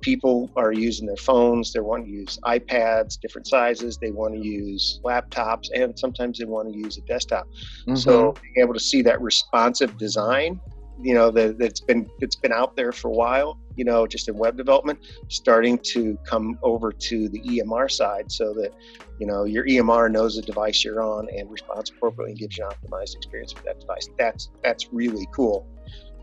people 0.00 0.50
are 0.56 0.72
using 0.72 1.06
their 1.06 1.16
phones 1.16 1.72
they 1.72 1.80
want 1.80 2.04
to 2.04 2.10
use 2.10 2.38
ipads 2.44 3.18
different 3.20 3.46
sizes 3.46 3.98
they 3.98 4.10
want 4.10 4.34
to 4.34 4.40
use 4.40 5.00
laptops 5.04 5.68
and 5.74 5.98
sometimes 5.98 6.38
they 6.38 6.44
want 6.44 6.70
to 6.70 6.76
use 6.76 6.96
a 6.98 7.02
desktop 7.02 7.46
mm-hmm. 7.46 7.94
so 7.94 8.32
being 8.42 8.54
able 8.58 8.74
to 8.74 8.80
see 8.80 9.02
that 9.02 9.20
responsive 9.20 9.96
design 9.98 10.60
you 11.02 11.14
know 11.14 11.30
that, 11.30 11.58
that's 11.58 11.80
been 11.80 12.08
that's 12.20 12.36
been 12.36 12.52
out 12.52 12.76
there 12.76 12.92
for 12.92 13.08
a 13.08 13.12
while 13.12 13.58
you 13.76 13.84
know 13.84 14.06
just 14.06 14.28
in 14.28 14.36
web 14.36 14.56
development 14.56 14.98
starting 15.28 15.78
to 15.78 16.18
come 16.26 16.58
over 16.62 16.92
to 16.92 17.28
the 17.28 17.40
emr 17.40 17.90
side 17.90 18.30
so 18.30 18.52
that 18.52 18.72
you 19.18 19.26
know 19.26 19.44
your 19.44 19.64
emr 19.66 20.10
knows 20.10 20.36
the 20.36 20.42
device 20.42 20.84
you're 20.84 21.02
on 21.02 21.28
and 21.36 21.50
responds 21.50 21.90
appropriately 21.90 22.32
and 22.32 22.40
gives 22.40 22.58
you 22.58 22.64
an 22.64 22.70
optimized 22.70 23.16
experience 23.16 23.54
with 23.54 23.64
that 23.64 23.80
device 23.80 24.08
that's 24.18 24.50
that's 24.62 24.92
really 24.92 25.26
cool 25.32 25.66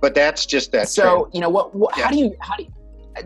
but 0.01 0.13
that's 0.13 0.45
just 0.45 0.71
that 0.71 0.87
so 0.87 1.21
trend. 1.21 1.33
you 1.33 1.41
know 1.41 1.49
what, 1.49 1.73
what 1.75 1.97
yeah. 1.97 2.05
how 2.05 2.11
do 2.11 2.17
you 2.17 2.35
how 2.39 2.55
do 2.55 2.63
you 2.63 2.73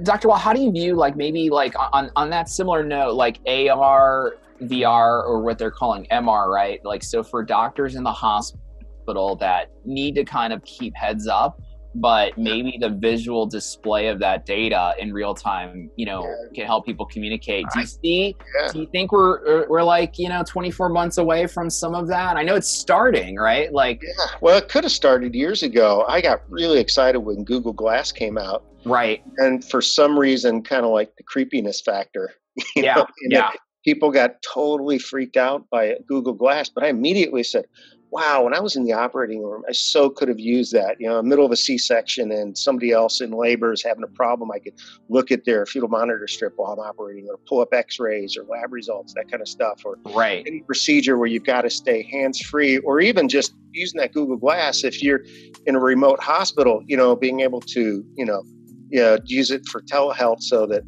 Dr. 0.03 0.27
Wall, 0.27 0.37
how 0.37 0.53
do 0.53 0.61
you 0.61 0.71
view 0.71 0.95
like 0.95 1.15
maybe 1.15 1.49
like 1.49 1.73
on 1.93 2.11
on 2.15 2.29
that 2.29 2.49
similar 2.49 2.83
note, 2.83 3.15
like 3.15 3.39
AR, 3.47 4.35
VR, 4.63 5.23
or 5.23 5.41
what 5.41 5.57
they're 5.57 5.71
calling 5.71 6.07
MR, 6.11 6.47
right? 6.47 6.83
Like 6.83 7.03
so 7.03 7.23
for 7.23 7.43
doctors 7.43 7.95
in 7.95 8.03
the 8.03 8.11
hospital 8.11 9.35
that 9.37 9.71
need 9.85 10.15
to 10.15 10.23
kind 10.23 10.53
of 10.53 10.63
keep 10.63 10.95
heads 10.95 11.27
up 11.27 11.61
but 11.95 12.37
maybe 12.37 12.77
the 12.79 12.89
visual 12.89 13.45
display 13.45 14.07
of 14.07 14.19
that 14.19 14.45
data 14.45 14.93
in 14.99 15.11
real 15.11 15.33
time, 15.33 15.89
you 15.95 16.05
know, 16.05 16.23
yeah. 16.23 16.35
can 16.53 16.65
help 16.65 16.85
people 16.85 17.05
communicate. 17.05 17.65
Do 17.73 17.81
you 17.81 17.85
see? 17.85 18.35
Yeah. 18.61 18.71
Do 18.71 18.79
you 18.79 18.87
think 18.87 19.11
we're 19.11 19.67
we're 19.67 19.83
like 19.83 20.17
you 20.17 20.29
know 20.29 20.43
24 20.45 20.89
months 20.89 21.17
away 21.17 21.47
from 21.47 21.69
some 21.69 21.93
of 21.93 22.07
that? 22.07 22.37
I 22.37 22.43
know 22.43 22.55
it's 22.55 22.69
starting, 22.69 23.35
right? 23.35 23.71
Like, 23.71 24.01
yeah. 24.03 24.25
Well, 24.41 24.57
it 24.57 24.69
could 24.69 24.83
have 24.83 24.91
started 24.91 25.35
years 25.35 25.63
ago. 25.63 26.05
I 26.07 26.21
got 26.21 26.41
really 26.49 26.79
excited 26.79 27.19
when 27.19 27.43
Google 27.43 27.73
Glass 27.73 28.11
came 28.11 28.37
out, 28.37 28.63
right? 28.85 29.21
And 29.37 29.63
for 29.63 29.81
some 29.81 30.17
reason, 30.17 30.61
kind 30.63 30.85
of 30.85 30.91
like 30.91 31.15
the 31.17 31.23
creepiness 31.23 31.81
factor. 31.81 32.31
yeah, 32.75 32.95
know, 32.95 33.07
yeah. 33.29 33.51
people 33.85 34.11
got 34.11 34.41
totally 34.41 34.99
freaked 34.99 35.37
out 35.37 35.69
by 35.69 35.95
Google 36.07 36.33
Glass, 36.33 36.69
but 36.69 36.83
I 36.83 36.87
immediately 36.87 37.43
said, 37.43 37.65
wow, 38.11 38.43
when 38.43 38.53
I 38.53 38.59
was 38.59 38.75
in 38.75 38.83
the 38.83 38.91
operating 38.91 39.41
room, 39.41 39.63
I 39.67 39.71
so 39.71 40.09
could 40.09 40.27
have 40.27 40.39
used 40.39 40.73
that. 40.73 40.99
You 40.99 41.07
know, 41.07 41.21
middle 41.21 41.45
of 41.45 41.51
a 41.51 41.55
C-section 41.55 42.31
and 42.31 42.57
somebody 42.57 42.91
else 42.91 43.21
in 43.21 43.31
labor 43.31 43.71
is 43.71 43.81
having 43.81 44.03
a 44.03 44.07
problem, 44.07 44.51
I 44.51 44.59
could 44.59 44.73
look 45.07 45.31
at 45.31 45.45
their 45.45 45.65
fetal 45.65 45.87
monitor 45.87 46.27
strip 46.27 46.53
while 46.57 46.73
I'm 46.73 46.79
operating, 46.79 47.27
or 47.29 47.37
pull 47.47 47.61
up 47.61 47.73
X-rays 47.73 48.35
or 48.35 48.43
lab 48.43 48.73
results, 48.73 49.13
that 49.13 49.31
kind 49.31 49.41
of 49.41 49.47
stuff, 49.47 49.83
or 49.85 49.97
right. 50.13 50.43
any 50.45 50.59
procedure 50.59 51.17
where 51.17 51.27
you've 51.27 51.45
got 51.45 51.61
to 51.61 51.69
stay 51.69 52.03
hands-free, 52.03 52.79
or 52.79 52.99
even 52.99 53.29
just 53.29 53.53
using 53.71 53.99
that 53.99 54.13
Google 54.13 54.37
Glass 54.37 54.83
if 54.83 55.01
you're 55.01 55.21
in 55.65 55.75
a 55.75 55.79
remote 55.79 56.21
hospital. 56.21 56.83
You 56.85 56.97
know, 56.97 57.15
being 57.15 57.39
able 57.39 57.61
to, 57.61 58.05
you 58.15 58.25
know, 58.25 58.43
you 58.89 58.99
know, 58.99 59.17
use 59.23 59.51
it 59.51 59.65
for 59.67 59.81
telehealth 59.81 60.41
so 60.41 60.65
that 60.65 60.83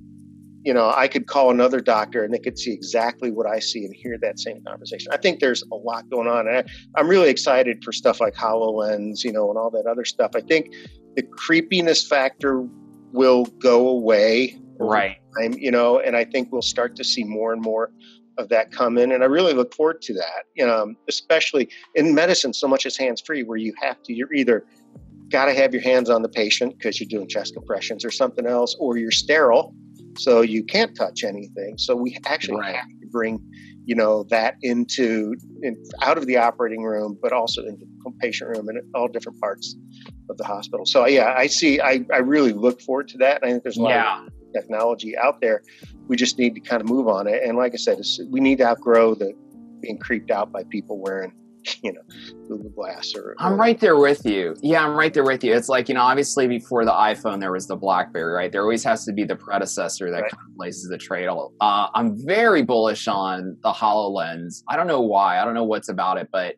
you 0.63 0.73
know, 0.73 0.93
I 0.95 1.07
could 1.09 1.27
call 1.27 1.51
another 1.51 1.81
doctor 1.81 2.23
and 2.23 2.33
they 2.33 2.39
could 2.39 2.57
see 2.57 2.71
exactly 2.71 3.31
what 3.31 3.45
I 3.45 3.59
see 3.59 3.83
and 3.85 3.93
hear 3.93 4.17
that 4.19 4.39
same 4.39 4.63
conversation. 4.63 5.11
I 5.11 5.17
think 5.17 5.39
there's 5.39 5.61
a 5.71 5.75
lot 5.75 6.09
going 6.09 6.27
on. 6.27 6.47
And 6.47 6.69
I, 6.95 6.99
am 6.99 7.09
really 7.09 7.29
excited 7.29 7.83
for 7.83 7.91
stuff 7.91 8.21
like 8.21 8.33
HoloLens, 8.33 9.23
you 9.23 9.31
know, 9.31 9.49
and 9.49 9.57
all 9.57 9.69
that 9.71 9.85
other 9.85 10.05
stuff. 10.05 10.31
I 10.35 10.41
think 10.41 10.73
the 11.15 11.23
creepiness 11.23 12.07
factor 12.07 12.65
will 13.11 13.45
go 13.59 13.89
away. 13.89 14.57
Right. 14.79 15.17
Time, 15.37 15.53
you 15.53 15.69
know, 15.69 15.99
and 15.99 16.15
I 16.15 16.23
think 16.23 16.51
we'll 16.51 16.61
start 16.61 16.95
to 16.95 17.03
see 17.03 17.25
more 17.25 17.51
and 17.51 17.61
more 17.61 17.91
of 18.37 18.47
that 18.49 18.71
come 18.71 18.97
in. 18.97 19.11
And 19.11 19.21
I 19.21 19.27
really 19.27 19.53
look 19.53 19.73
forward 19.73 20.01
to 20.03 20.13
that, 20.13 20.45
you 20.55 20.65
know, 20.65 20.93
especially 21.09 21.69
in 21.93 22.15
medicine, 22.15 22.53
so 22.53 22.67
much 22.67 22.85
is 22.85 22.97
hands 22.97 23.21
free 23.21 23.43
where 23.43 23.57
you 23.57 23.73
have 23.81 24.01
to, 24.03 24.13
you're 24.13 24.33
either 24.33 24.65
got 25.29 25.45
to 25.45 25.53
have 25.53 25.73
your 25.73 25.83
hands 25.83 26.09
on 26.09 26.21
the 26.21 26.29
patient 26.29 26.77
because 26.77 26.99
you're 26.99 27.09
doing 27.09 27.27
chest 27.27 27.53
compressions 27.53 28.05
or 28.05 28.11
something 28.11 28.47
else, 28.47 28.75
or 28.79 28.97
you're 28.97 29.11
sterile 29.11 29.75
so 30.17 30.41
you 30.41 30.63
can't 30.63 30.95
touch 30.95 31.23
anything. 31.23 31.77
So 31.77 31.95
we 31.95 32.17
actually 32.25 32.59
right. 32.59 32.75
have 32.75 32.87
to 32.87 33.07
bring, 33.11 33.39
you 33.85 33.95
know, 33.95 34.23
that 34.25 34.55
into 34.61 35.35
in, 35.61 35.81
out 36.01 36.17
of 36.17 36.25
the 36.25 36.37
operating 36.37 36.83
room, 36.83 37.17
but 37.21 37.31
also 37.31 37.61
into 37.65 37.85
the 37.85 38.11
patient 38.19 38.49
room 38.55 38.69
and 38.69 38.79
all 38.95 39.07
different 39.07 39.39
parts 39.39 39.75
of 40.29 40.37
the 40.37 40.43
hospital. 40.43 40.85
So 40.85 41.05
yeah, 41.07 41.33
I 41.37 41.47
see. 41.47 41.79
I, 41.79 42.05
I 42.13 42.17
really 42.17 42.53
look 42.53 42.81
forward 42.81 43.07
to 43.09 43.17
that. 43.19 43.41
And 43.41 43.49
I 43.49 43.51
think 43.51 43.63
there's 43.63 43.77
a 43.77 43.81
lot 43.81 43.89
yeah. 43.89 44.25
of 44.25 44.29
technology 44.53 45.17
out 45.17 45.41
there. 45.41 45.63
We 46.07 46.15
just 46.15 46.37
need 46.37 46.55
to 46.55 46.61
kind 46.61 46.81
of 46.81 46.87
move 46.87 47.07
on 47.07 47.27
it. 47.27 47.43
And 47.43 47.57
like 47.57 47.73
I 47.73 47.77
said, 47.77 47.99
we 48.29 48.39
need 48.39 48.59
to 48.59 48.65
outgrow 48.65 49.15
the 49.15 49.33
being 49.81 49.97
creeped 49.97 50.31
out 50.31 50.51
by 50.51 50.63
people 50.63 50.99
wearing 50.99 51.33
you 51.83 51.93
know 51.93 52.01
Google 52.47 52.69
Glass 52.69 53.13
or, 53.15 53.31
or, 53.31 53.35
I'm 53.39 53.59
right 53.59 53.79
there 53.79 53.97
with 53.97 54.25
you. 54.25 54.55
Yeah, 54.61 54.83
I'm 54.85 54.95
right 54.95 55.13
there 55.13 55.23
with 55.23 55.43
you. 55.43 55.53
It's 55.53 55.69
like 55.69 55.89
you 55.89 55.95
know, 55.95 56.01
obviously 56.01 56.47
before 56.47 56.85
the 56.85 56.91
iPhone, 56.91 57.39
there 57.39 57.51
was 57.51 57.67
the 57.67 57.75
BlackBerry, 57.75 58.33
right? 58.33 58.51
There 58.51 58.61
always 58.61 58.83
has 58.83 59.05
to 59.05 59.13
be 59.13 59.23
the 59.23 59.35
predecessor 59.35 60.09
that 60.11 60.21
right. 60.21 60.31
kind 60.31 60.49
of 60.49 60.57
places 60.57 60.89
the 60.89 60.97
trail. 60.97 61.53
Uh, 61.61 61.87
I'm 61.93 62.17
very 62.25 62.63
bullish 62.63 63.07
on 63.07 63.57
the 63.63 63.71
Hololens. 63.71 64.63
I 64.69 64.75
don't 64.75 64.87
know 64.87 65.01
why. 65.01 65.39
I 65.39 65.45
don't 65.45 65.53
know 65.53 65.63
what's 65.63 65.89
about 65.89 66.17
it, 66.17 66.29
but 66.31 66.55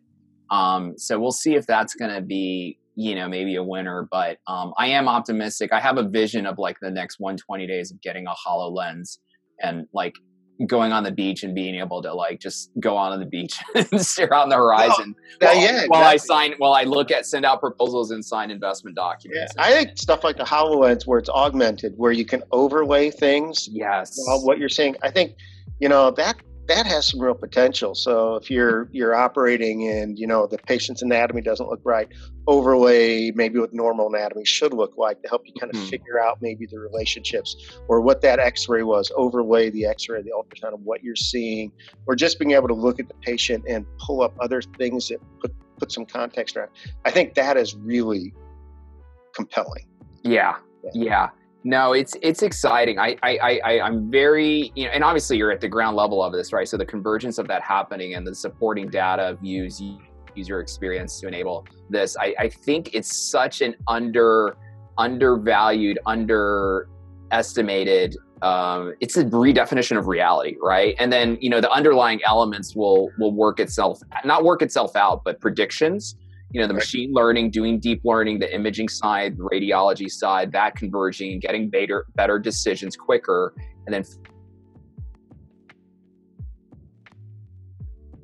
um, 0.50 0.98
so 0.98 1.20
we'll 1.20 1.32
see 1.32 1.56
if 1.56 1.66
that's 1.66 1.96
going 1.96 2.14
to 2.14 2.22
be 2.22 2.78
you 2.96 3.16
know 3.16 3.28
maybe 3.28 3.56
a 3.56 3.64
winner. 3.64 4.08
But 4.10 4.38
um, 4.48 4.74
I 4.78 4.88
am 4.88 5.08
optimistic. 5.08 5.72
I 5.74 5.80
have 5.80 5.98
a 5.98 6.08
vision 6.08 6.46
of 6.46 6.58
like 6.58 6.78
the 6.82 6.92
next 6.92 7.20
120 7.20 7.68
days 7.68 7.92
of 7.92 8.02
getting 8.02 8.26
a 8.28 8.34
Hololens 8.48 9.20
and 9.62 9.88
like 9.94 10.14
going 10.68 10.94
on 10.94 11.04
the 11.04 11.12
beach 11.12 11.44
and 11.44 11.54
being 11.54 11.76
able 11.76 12.02
to 12.02 12.14
like 12.14 12.40
just 12.40 12.72
go 12.80 12.96
on 12.96 13.20
the 13.20 13.26
beach 13.26 13.60
and 13.76 14.06
stare 14.06 14.34
out 14.34 14.44
on 14.44 14.50
the 14.50 14.56
horizon 14.56 15.16
while, 15.40 15.56
yeah, 15.56 15.62
exactly. 15.62 15.90
while 15.90 16.04
I 16.04 16.16
sign 16.18 16.54
while 16.58 16.74
I 16.74 16.84
look 16.84 17.12
at 17.12 17.26
send 17.26 17.46
out 17.46 17.60
proposals 17.60 18.12
and 18.12 18.24
sign 18.24 18.52
investment 18.52 18.96
documents. 18.96 19.54
Yeah, 19.58 19.64
I 19.64 19.72
think 19.72 19.98
stuff 19.98 20.24
like 20.24 20.38
the 20.38 20.44
HoloLens 20.44 21.06
where 21.06 21.20
it's 21.20 21.30
augmented, 21.30 21.94
where 21.98 22.12
you 22.12 22.26
can 22.26 22.44
overlay 22.52 23.12
things. 23.12 23.68
Yes. 23.72 24.18
what 24.44 24.58
you're 24.58 24.70
saying, 24.70 24.96
I 25.04 25.12
think 25.12 25.36
you 25.80 25.90
know 25.90 26.12
that 26.12 26.38
that 26.68 26.86
has 26.86 27.08
some 27.08 27.22
real 27.22 27.36
potential. 27.36 27.94
So 27.94 28.36
if 28.36 28.50
you're 28.50 28.90
you're 28.92 29.14
operating 29.14 29.88
and 29.88 30.18
you 30.18 30.26
know 30.26 30.48
the 30.48 30.58
patient's 30.58 31.02
anatomy 31.02 31.42
doesn't 31.42 31.70
look 31.70 31.82
right, 31.84 32.08
overlay 32.48 33.32
maybe 33.32 33.60
what 33.60 33.74
normal 33.74 34.08
anatomy 34.08 34.46
should 34.46 34.74
look 34.74 34.98
like 34.98 35.22
to 35.22 35.30
help 35.30 35.44
you 35.46 35.54
kind 35.60 35.74
of 35.74 35.80
mm-hmm. 35.80 35.90
figure 35.90 36.20
out 36.20 36.42
maybe 36.42 36.66
the 36.66 36.80
relationships 36.80 37.78
or 37.88 38.02
what 38.02 38.22
that 38.22 38.40
X-ray 38.40 38.84
was. 38.84 39.12
Overlay 39.16 39.70
the 39.70 39.86
X-ray, 39.86 40.22
the 40.22 40.32
ultrasound 40.32 40.74
of 40.74 40.82
what 40.82 41.04
you're 41.04 41.16
seeing, 41.16 41.72
or 42.08 42.16
just 42.16 42.40
being 42.40 42.52
able 42.52 42.68
to 42.68 42.74
look 42.74 43.00
at 43.00 43.08
the 43.08 43.16
patient 43.16 43.64
and 43.68 43.86
pull 44.00 44.22
up 44.22 44.36
other 44.40 44.62
things 44.62 45.10
that 45.10 45.20
put 45.40 45.54
put 45.78 45.92
some 45.92 46.06
context 46.06 46.56
around. 46.58 46.72
I 47.04 47.12
think 47.12 47.36
that 47.36 47.58
is 47.58 47.76
really 47.76 48.34
compelling. 49.34 49.88
Yeah, 50.24 50.56
yeah. 50.84 50.92
yeah. 50.94 51.30
No, 51.68 51.94
it's 51.94 52.16
it's 52.22 52.44
exciting. 52.44 53.00
I 53.00 53.18
I 53.24 53.60
I 53.66 53.82
I'm 53.82 54.12
very 54.12 54.72
you 54.76 54.86
know, 54.86 54.92
and 54.92 55.04
obviously 55.04 55.38
you're 55.38 55.52
at 55.52 55.62
the 55.62 55.68
ground 55.68 55.98
level 55.98 56.24
of 56.24 56.32
this, 56.32 56.54
right? 56.54 56.68
So 56.68 56.78
the 56.78 56.86
convergence 56.86 57.40
of 57.40 57.48
that 57.48 57.64
happening 57.64 58.14
and 58.14 58.26
the 58.26 58.36
supporting 58.36 58.88
data 58.88 59.36
views 59.42 59.82
user 60.36 60.60
experience 60.60 61.20
to 61.22 61.28
enable 61.28 61.66
this. 61.90 62.16
I, 62.18 62.36
I 62.38 62.50
think 62.50 62.94
it's 62.94 63.18
such 63.18 63.62
an 63.62 63.74
under 63.88 64.56
undervalued, 65.00 65.98
underestimated. 66.06 68.16
Um, 68.44 68.94
it's 69.00 69.18
a 69.18 69.26
redefinition 69.26 69.98
of 69.98 70.06
reality, 70.06 70.58
right? 70.62 70.94
And 71.00 71.12
then 71.12 71.40
you 71.42 71.50
know 71.50 71.62
the 71.62 71.72
underlying 71.72 72.22
elements 72.26 72.76
will 72.76 73.10
will 73.18 73.34
work 73.34 73.60
itself 73.60 74.02
not 74.24 74.44
work 74.44 74.62
itself 74.62 74.96
out, 74.96 75.24
but 75.26 75.42
predictions 75.42 76.16
you 76.56 76.62
know 76.62 76.68
the 76.68 76.74
machine 76.74 77.12
learning 77.12 77.52
doing 77.52 77.82
deep 77.82 78.00
learning 78.06 78.40
the 78.40 78.56
imaging 78.56 78.88
side 78.88 79.36
the 79.36 79.44
radiology 79.44 80.10
side 80.10 80.54
that 80.54 80.74
converging 80.78 81.34
and 81.34 81.42
getting 81.42 81.70
better 81.70 82.06
better 82.16 82.40
decisions 82.40 82.96
quicker 82.96 83.54
and 83.86 83.94
then 83.94 84.06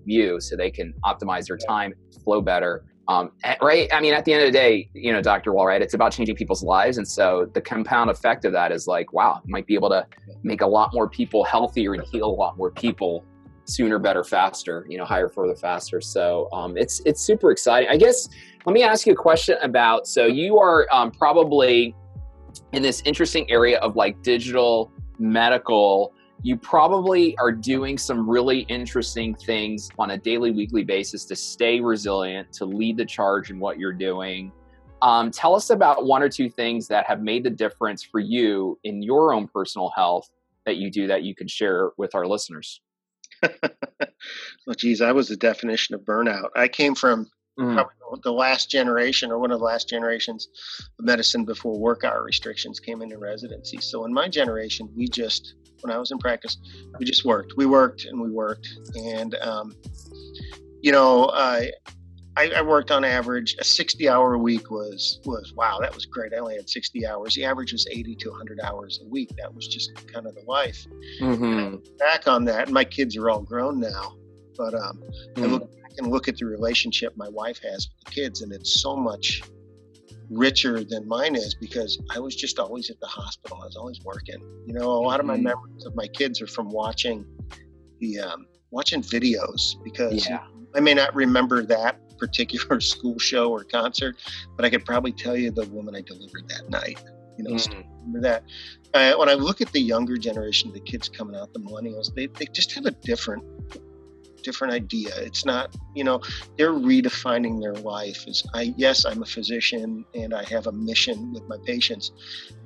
view 0.06 0.40
so 0.40 0.56
they 0.56 0.72
can 0.72 0.94
optimize 1.04 1.46
their 1.46 1.58
time 1.58 1.94
flow 2.24 2.40
better. 2.42 2.86
Um, 3.10 3.32
right? 3.62 3.90
I 3.92 4.00
mean 4.00 4.14
at 4.14 4.24
the 4.24 4.32
end 4.32 4.44
of 4.44 4.48
the 4.48 4.58
day 4.58 4.90
you 4.94 5.12
know 5.12 5.22
dr 5.22 5.52
wall 5.52 5.66
right 5.66 5.82
it's 5.82 5.94
about 5.94 6.14
changing 6.14 6.38
people's 6.38 6.64
lives 6.64 6.98
and 6.98 7.06
so 7.06 7.50
the 7.54 7.60
compound 7.60 8.10
effect 8.10 8.46
of 8.46 8.54
that 8.54 8.72
is 8.72 8.88
like 8.88 9.12
wow 9.12 9.42
might 9.46 9.68
be 9.68 9.74
able 9.74 9.90
to 9.90 10.08
make 10.44 10.62
a 10.62 10.68
lot 10.68 10.92
more 10.94 11.10
people 11.10 11.44
healthier 11.44 11.94
and 11.96 12.04
heal 12.04 12.28
a 12.28 12.38
lot 12.44 12.56
more 12.58 12.72
people 12.72 13.26
sooner, 13.66 14.00
better, 14.00 14.24
faster. 14.24 14.86
You 14.90 14.98
know, 14.98 15.06
higher, 15.06 15.30
further, 15.30 15.56
faster. 15.56 16.02
So 16.02 16.50
um, 16.52 16.78
it's 16.78 17.02
it's 17.06 17.22
super 17.22 17.52
exciting. 17.52 17.90
I 17.90 17.98
guess 17.98 18.28
let 18.66 18.74
me 18.74 18.84
ask 18.84 19.06
you 19.06 19.14
a 19.14 19.16
question 19.16 19.58
about. 19.62 20.08
So 20.08 20.26
you 20.26 20.60
are 20.60 20.88
um, 20.92 21.12
probably 21.12 21.96
in 22.74 22.82
this 22.82 23.02
interesting 23.06 23.50
area 23.50 23.80
of 23.80 23.96
like 23.96 24.22
digital 24.22 24.92
medical 25.20 26.14
you 26.44 26.58
probably 26.58 27.38
are 27.38 27.52
doing 27.52 27.98
some 27.98 28.28
really 28.28 28.62
interesting 28.62 29.36
things 29.36 29.90
on 30.00 30.12
a 30.12 30.18
daily, 30.18 30.52
weekly 30.52 30.84
basis 30.84 31.26
to 31.26 31.36
stay 31.36 31.80
resilient, 31.80 32.52
to 32.54 32.66
lead 32.66 32.98
the 32.98 33.06
charge 33.06 33.52
in 33.52 33.60
what 33.60 33.78
you're 33.78 33.94
doing. 33.94 34.52
Um, 35.04 35.30
tell 35.30 35.56
us 35.56 35.70
about 35.70 36.06
one 36.06 36.24
or 36.24 36.30
two 36.30 36.50
things 36.50 36.88
that 36.88 37.06
have 37.08 37.22
made 37.22 37.44
the 37.44 37.50
difference 37.50 38.04
for 38.04 38.20
you 38.20 38.80
in 38.84 39.04
your 39.04 39.34
own 39.34 39.48
personal 39.48 39.92
health 39.96 40.30
that 40.66 40.78
you 40.78 40.92
do 40.92 41.08
that 41.08 41.24
you 41.24 41.36
can 41.36 41.48
share 41.48 41.92
with 41.98 42.16
our 42.16 42.26
listeners. 42.26 42.82
well, 44.68 44.76
geez, 44.78 45.02
I 45.02 45.12
was 45.12 45.28
the 45.28 45.36
definition 45.36 45.96
of 45.96 46.02
burnout. 46.02 46.50
I 46.56 46.68
came 46.68 46.96
from 46.96 47.28
mm. 47.60 47.74
probably 47.74 47.94
the 48.24 48.32
last 48.32 48.70
generation 48.70 49.32
or 49.32 49.40
one 49.40 49.52
of 49.52 49.60
the 49.60 49.66
last 49.66 49.90
generations 49.90 50.48
of 51.00 51.06
medicine 51.06 51.46
before 51.46 51.80
work 51.80 52.04
hour 52.04 52.24
restrictions 52.24 52.80
came 52.80 53.02
into 53.02 53.18
residency. 53.18 53.80
So 53.80 54.06
in 54.06 54.14
my 54.14 54.28
generation, 54.28 54.90
we 54.96 55.08
just, 55.08 55.56
when 55.82 55.94
I 55.94 55.98
was 55.98 56.12
in 56.12 56.18
practice, 56.18 56.58
we 57.00 57.06
just 57.06 57.26
worked. 57.26 57.54
We 57.58 57.66
worked 57.66 58.06
and 58.06 58.22
we 58.22 58.30
worked. 58.30 58.68
And, 58.96 59.36
um, 59.36 59.76
you 60.82 60.92
know, 60.92 61.30
I, 61.34 61.72
I, 62.38 62.50
I, 62.56 62.62
worked 62.62 62.92
on 62.92 63.04
average 63.04 63.56
a 63.60 63.64
60 63.64 64.08
hour 64.08 64.34
a 64.34 64.38
week 64.38 64.72
was 64.72 65.20
was 65.26 65.54
wow 65.54 65.80
that 65.82 65.94
was 65.94 66.06
great 66.06 66.34
i 66.34 66.38
only 66.38 66.56
had 66.56 66.70
60 66.70 67.06
hours 67.06 67.36
the 67.36 67.44
average 67.44 67.74
was 67.74 67.86
80 67.90 68.16
to 68.16 68.30
100 68.30 68.60
hours 68.62 69.00
a 69.04 69.08
week 69.08 69.32
that 69.38 69.54
was 69.54 69.68
just 69.68 69.92
kind 70.08 70.26
of 70.26 70.36
the 70.36 70.44
life 70.48 70.86
mm-hmm. 71.20 71.76
back 71.98 72.28
on 72.28 72.46
that 72.46 72.66
and 72.66 72.74
my 72.74 72.86
kids 72.86 73.18
are 73.18 73.30
all 73.30 73.42
grown 73.42 73.80
now 73.80 74.16
but 74.58 74.74
um, 74.74 75.02
mm. 75.36 75.44
I 75.44 75.46
look 75.48 75.82
back 75.82 75.92
and 75.98 76.08
look 76.08 76.28
at 76.28 76.38
the 76.38 76.46
relationship 76.46 77.16
my 77.18 77.30
wife 77.30 77.60
has 77.64 77.90
with 77.90 78.06
the 78.06 78.12
kids 78.12 78.42
and 78.42 78.54
it's 78.54 78.82
so 78.82 78.96
much 78.96 79.42
richer 80.30 80.84
than 80.86 81.06
mine 81.08 81.36
is 81.36 81.54
because 81.56 82.02
I 82.16 82.20
was 82.20 82.36
just 82.36 82.60
always 82.60 82.90
at 82.90 83.00
the 83.02 83.08
hospital 83.08 83.60
I 83.62 83.66
was 83.66 83.76
always 83.76 84.00
working 84.06 84.42
you 84.66 84.74
know 84.74 84.90
a 84.90 85.04
lot 85.04 85.20
of 85.20 85.26
my 85.26 85.36
mm-hmm. 85.36 85.44
memories 85.44 85.86
of 85.86 85.96
my 85.96 86.08
kids 86.08 86.42
are 86.42 86.48
from 86.48 86.70
watching 86.70 87.26
the 88.00 88.20
um, 88.20 88.46
watching 88.70 89.02
videos 89.02 89.76
because 89.84 90.30
yeah. 90.30 90.46
I 90.74 90.80
may 90.80 90.94
not 90.94 91.14
remember 91.14 91.64
that 91.64 92.00
particular 92.22 92.80
school 92.94 93.18
show 93.20 93.52
or 93.52 93.64
concert, 93.64 94.16
but 94.56 94.64
I 94.64 94.70
could 94.70 94.86
probably 94.86 95.12
tell 95.12 95.36
you 95.36 95.52
the 95.52 95.66
woman 95.66 95.96
I 95.96 96.02
delivered 96.02 96.48
that 96.48 96.70
night. 96.70 97.04
You 97.38 97.46
know, 97.46 97.56
mm. 97.56 97.86
remember 98.06 98.22
that. 98.22 98.44
Uh, 98.94 99.14
when 99.18 99.28
I 99.28 99.34
look 99.34 99.62
at 99.62 99.72
the 99.72 99.82
younger 99.82 100.18
generation, 100.18 100.72
the 100.72 100.80
kids 100.80 101.10
coming 101.10 101.36
out, 101.36 101.52
the 101.54 101.60
millennials, 101.60 102.14
they, 102.14 102.28
they 102.28 102.46
just 102.46 102.74
have 102.74 102.86
a 102.86 102.92
different 102.92 103.44
different 104.42 104.74
idea. 104.74 105.10
It's 105.18 105.46
not, 105.46 105.76
you 105.96 106.04
know, 106.04 106.22
they're 106.58 106.74
redefining 106.74 107.62
their 107.62 107.76
life 107.76 108.26
as 108.28 108.44
I 108.54 108.74
yes, 108.78 109.06
I'm 109.06 109.22
a 109.22 109.26
physician 109.26 110.06
and 110.14 110.34
I 110.34 110.44
have 110.46 110.68
a 110.68 110.72
mission 110.72 111.34
with 111.34 111.48
my 111.48 111.58
patients, 111.66 112.12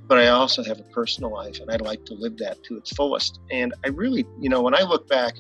but 0.08 0.18
I 0.18 0.28
also 0.28 0.64
have 0.64 0.80
a 0.80 0.84
personal 0.84 1.32
life 1.32 1.60
and 1.60 1.72
I'd 1.72 1.82
like 1.82 2.06
to 2.06 2.14
live 2.14 2.38
that 2.38 2.64
to 2.64 2.78
its 2.78 2.92
fullest. 2.94 3.40
And 3.52 3.74
I 3.86 3.90
really, 3.90 4.26
you 4.40 4.50
know, 4.50 4.62
when 4.62 4.76
I 4.76 4.82
look 4.82 5.08
back 5.08 5.36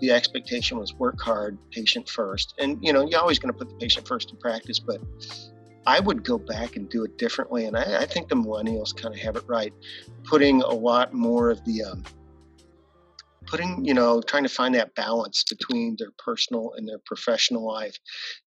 the 0.00 0.10
expectation 0.10 0.78
was 0.78 0.94
work 0.94 1.20
hard, 1.20 1.58
patient 1.70 2.08
first. 2.08 2.54
And, 2.58 2.78
you 2.82 2.92
know, 2.92 3.06
you're 3.06 3.20
always 3.20 3.38
going 3.38 3.52
to 3.52 3.58
put 3.58 3.68
the 3.68 3.76
patient 3.76 4.06
first 4.06 4.30
in 4.30 4.36
practice, 4.36 4.78
but 4.78 5.00
I 5.86 6.00
would 6.00 6.24
go 6.24 6.38
back 6.38 6.76
and 6.76 6.88
do 6.88 7.04
it 7.04 7.16
differently. 7.18 7.66
And 7.66 7.76
I, 7.76 8.02
I 8.02 8.06
think 8.06 8.28
the 8.28 8.34
millennials 8.34 8.94
kind 8.94 9.14
of 9.14 9.20
have 9.20 9.36
it 9.36 9.44
right, 9.46 9.72
putting 10.24 10.62
a 10.62 10.72
lot 10.72 11.12
more 11.12 11.50
of 11.50 11.64
the, 11.64 11.84
um, 11.84 12.04
putting, 13.50 13.84
you 13.84 13.94
know, 13.94 14.20
trying 14.22 14.42
to 14.42 14.48
find 14.48 14.74
that 14.74 14.94
balance 14.94 15.44
between 15.48 15.96
their 15.98 16.12
personal 16.18 16.72
and 16.76 16.88
their 16.88 17.00
professional 17.06 17.66
life, 17.66 17.96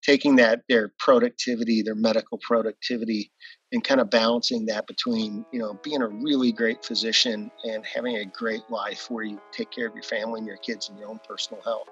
taking 0.03 0.36
that, 0.38 0.62
their 0.70 0.91
productivity, 1.00 1.82
their 1.82 1.96
medical 1.96 2.39
productivity, 2.41 3.32
and 3.72 3.84
kind 3.84 4.01
of 4.01 4.10
balancing 4.10 4.65
that 4.65 4.88
between 4.88 5.46
you 5.51 5.60
know 5.60 5.79
being 5.84 6.01
a 6.01 6.08
really 6.08 6.51
great 6.51 6.84
physician 6.84 7.51
and 7.63 7.86
having 7.86 8.18
a 8.18 8.25
great 8.25 8.62
life 8.70 9.10
where 9.10 9.24
you 9.24 9.39
take 9.51 9.72
care 9.72 9.88
of 9.88 9.94
your 9.94 10.03
family 10.03 10.39
and 10.39 10.48
your 10.48 10.58
kids 10.58 10.89
and 10.89 10.98
your 10.98 11.10
own 11.10 11.20
personal 11.27 11.62
health. 11.63 11.88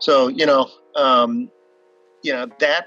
So 0.00 0.28
you 0.28 0.46
know 0.46 0.68
um, 0.94 1.50
you 2.22 2.32
know 2.32 2.46
that 2.60 2.86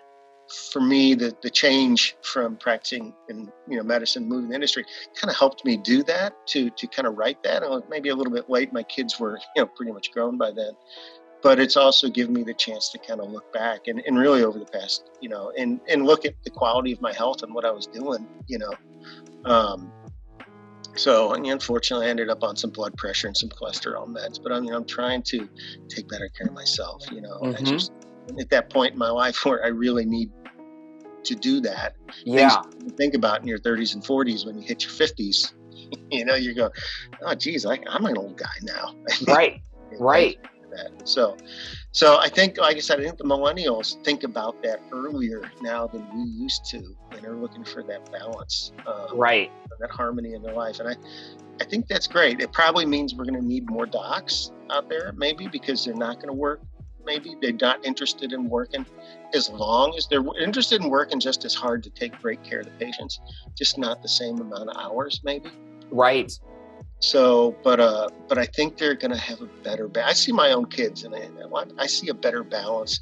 for 0.71 0.81
me 0.81 1.13
the, 1.13 1.35
the 1.43 1.49
change 1.49 2.15
from 2.23 2.55
practicing 2.55 3.13
in 3.29 3.51
you 3.67 3.77
know 3.77 3.83
medicine 3.83 4.27
moving 4.27 4.49
the 4.49 4.55
industry 4.55 4.83
kind 5.19 5.29
of 5.29 5.37
helped 5.37 5.63
me 5.63 5.77
do 5.77 6.01
that 6.03 6.33
to 6.47 6.69
to 6.71 6.87
kind 6.87 7.07
of 7.07 7.17
write 7.17 7.41
that 7.43 7.63
and 7.63 7.83
maybe 7.89 8.09
a 8.09 8.15
little 8.15 8.33
bit 8.33 8.49
late 8.49 8.73
my 8.73 8.83
kids 8.83 9.19
were 9.19 9.37
you 9.55 9.61
know 9.61 9.67
pretty 9.67 9.91
much 9.91 10.11
grown 10.11 10.37
by 10.37 10.51
then 10.51 10.73
but 11.41 11.59
it's 11.59 11.77
also 11.77 12.09
given 12.09 12.33
me 12.33 12.43
the 12.43 12.53
chance 12.53 12.89
to 12.89 12.97
kind 12.97 13.21
of 13.21 13.31
look 13.31 13.51
back 13.53 13.87
and, 13.87 14.01
and 14.05 14.17
really 14.17 14.43
over 14.43 14.59
the 14.59 14.65
past, 14.65 15.09
you 15.21 15.29
know, 15.29 15.51
and, 15.57 15.79
and 15.87 16.05
look 16.05 16.25
at 16.25 16.33
the 16.43 16.49
quality 16.49 16.91
of 16.91 17.01
my 17.01 17.13
health 17.13 17.43
and 17.43 17.53
what 17.53 17.63
I 17.65 17.71
was 17.71 17.87
doing, 17.87 18.27
you 18.47 18.59
know. 18.59 18.73
Um, 19.45 19.91
so 20.95 21.33
unfortunately, 21.33 22.07
I 22.07 22.09
ended 22.09 22.29
up 22.29 22.43
on 22.43 22.57
some 22.57 22.71
blood 22.71 22.97
pressure 22.97 23.27
and 23.27 23.37
some 23.37 23.49
cholesterol 23.49 24.05
meds, 24.07 24.41
but 24.41 24.51
I 24.51 24.59
mean, 24.59 24.73
I'm 24.73 24.85
trying 24.85 25.21
to 25.23 25.47
take 25.87 26.09
better 26.09 26.29
care 26.37 26.47
of 26.47 26.53
myself, 26.53 27.05
you 27.11 27.21
know. 27.21 27.39
Mm-hmm. 27.41 27.65
Just, 27.65 27.93
at 28.39 28.49
that 28.49 28.69
point 28.69 28.93
in 28.93 28.99
my 28.99 29.09
life 29.09 29.43
where 29.45 29.63
I 29.63 29.69
really 29.69 30.05
need 30.05 30.29
to 31.23 31.35
do 31.35 31.59
that. 31.61 31.95
Yeah. 32.25 32.61
think 32.97 33.13
about 33.13 33.41
in 33.41 33.47
your 33.47 33.59
30s 33.59 33.93
and 33.93 34.03
40s 34.03 34.45
when 34.45 34.57
you 34.57 34.61
hit 34.61 34.83
your 34.83 34.91
50s, 34.91 35.53
you 36.11 36.25
know, 36.25 36.35
you 36.35 36.53
go, 36.53 36.71
oh, 37.21 37.35
geez, 37.35 37.65
I, 37.65 37.79
I'm 37.87 38.05
an 38.05 38.17
old 38.17 38.37
guy 38.37 38.47
now. 38.63 38.93
Right. 39.27 39.61
right. 39.99 40.37
So, 41.03 41.35
so 41.91 42.19
I 42.19 42.29
think, 42.29 42.57
like 42.57 42.77
I 42.77 42.79
said, 42.79 42.99
I 42.99 43.03
think 43.03 43.17
the 43.17 43.23
millennials 43.23 44.03
think 44.03 44.23
about 44.23 44.61
that 44.63 44.81
earlier 44.91 45.49
now 45.61 45.87
than 45.87 46.07
we 46.13 46.29
used 46.29 46.65
to, 46.65 46.77
and 47.11 47.21
they're 47.21 47.35
looking 47.35 47.63
for 47.63 47.83
that 47.83 48.11
balance, 48.11 48.71
um, 48.85 49.17
right? 49.17 49.51
That 49.79 49.89
harmony 49.89 50.33
in 50.33 50.43
their 50.43 50.53
life, 50.53 50.79
and 50.79 50.89
I, 50.89 50.95
I 51.59 51.65
think 51.65 51.87
that's 51.87 52.07
great. 52.07 52.39
It 52.39 52.53
probably 52.53 52.85
means 52.85 53.15
we're 53.15 53.25
going 53.25 53.39
to 53.39 53.45
need 53.45 53.69
more 53.69 53.85
docs 53.85 54.51
out 54.69 54.89
there, 54.89 55.11
maybe 55.17 55.47
because 55.47 55.83
they're 55.83 55.95
not 55.95 56.17
going 56.17 56.27
to 56.27 56.33
work. 56.33 56.61
Maybe 57.05 57.35
they're 57.41 57.53
not 57.53 57.85
interested 57.85 58.33
in 58.33 58.49
working 58.49 58.85
as 59.33 59.49
long 59.49 59.95
as 59.97 60.07
they're 60.07 60.23
interested 60.39 60.81
in 60.81 60.89
working 60.89 61.19
just 61.19 61.45
as 61.45 61.53
hard 61.53 61.83
to 61.83 61.89
take 61.89 62.19
great 62.21 62.43
care 62.43 62.59
of 62.59 62.65
the 62.65 62.71
patients, 62.71 63.19
just 63.57 63.77
not 63.77 64.01
the 64.01 64.09
same 64.09 64.39
amount 64.39 64.69
of 64.69 64.77
hours, 64.77 65.21
maybe. 65.23 65.49
Right. 65.91 66.31
So, 66.99 67.55
but 67.63 67.79
uh, 67.79 68.09
but 68.27 68.37
I 68.37 68.45
think 68.45 68.77
they're 68.77 68.95
going 68.95 69.11
to 69.11 69.17
have 69.17 69.41
a 69.41 69.45
better. 69.63 69.87
Ba- 69.87 70.05
I 70.05 70.13
see 70.13 70.33
my 70.33 70.51
own 70.51 70.65
kids, 70.65 71.03
and 71.03 71.15
I, 71.15 71.29
I 71.77 71.87
see 71.87 72.09
a 72.09 72.13
better 72.13 72.43
balance 72.43 72.99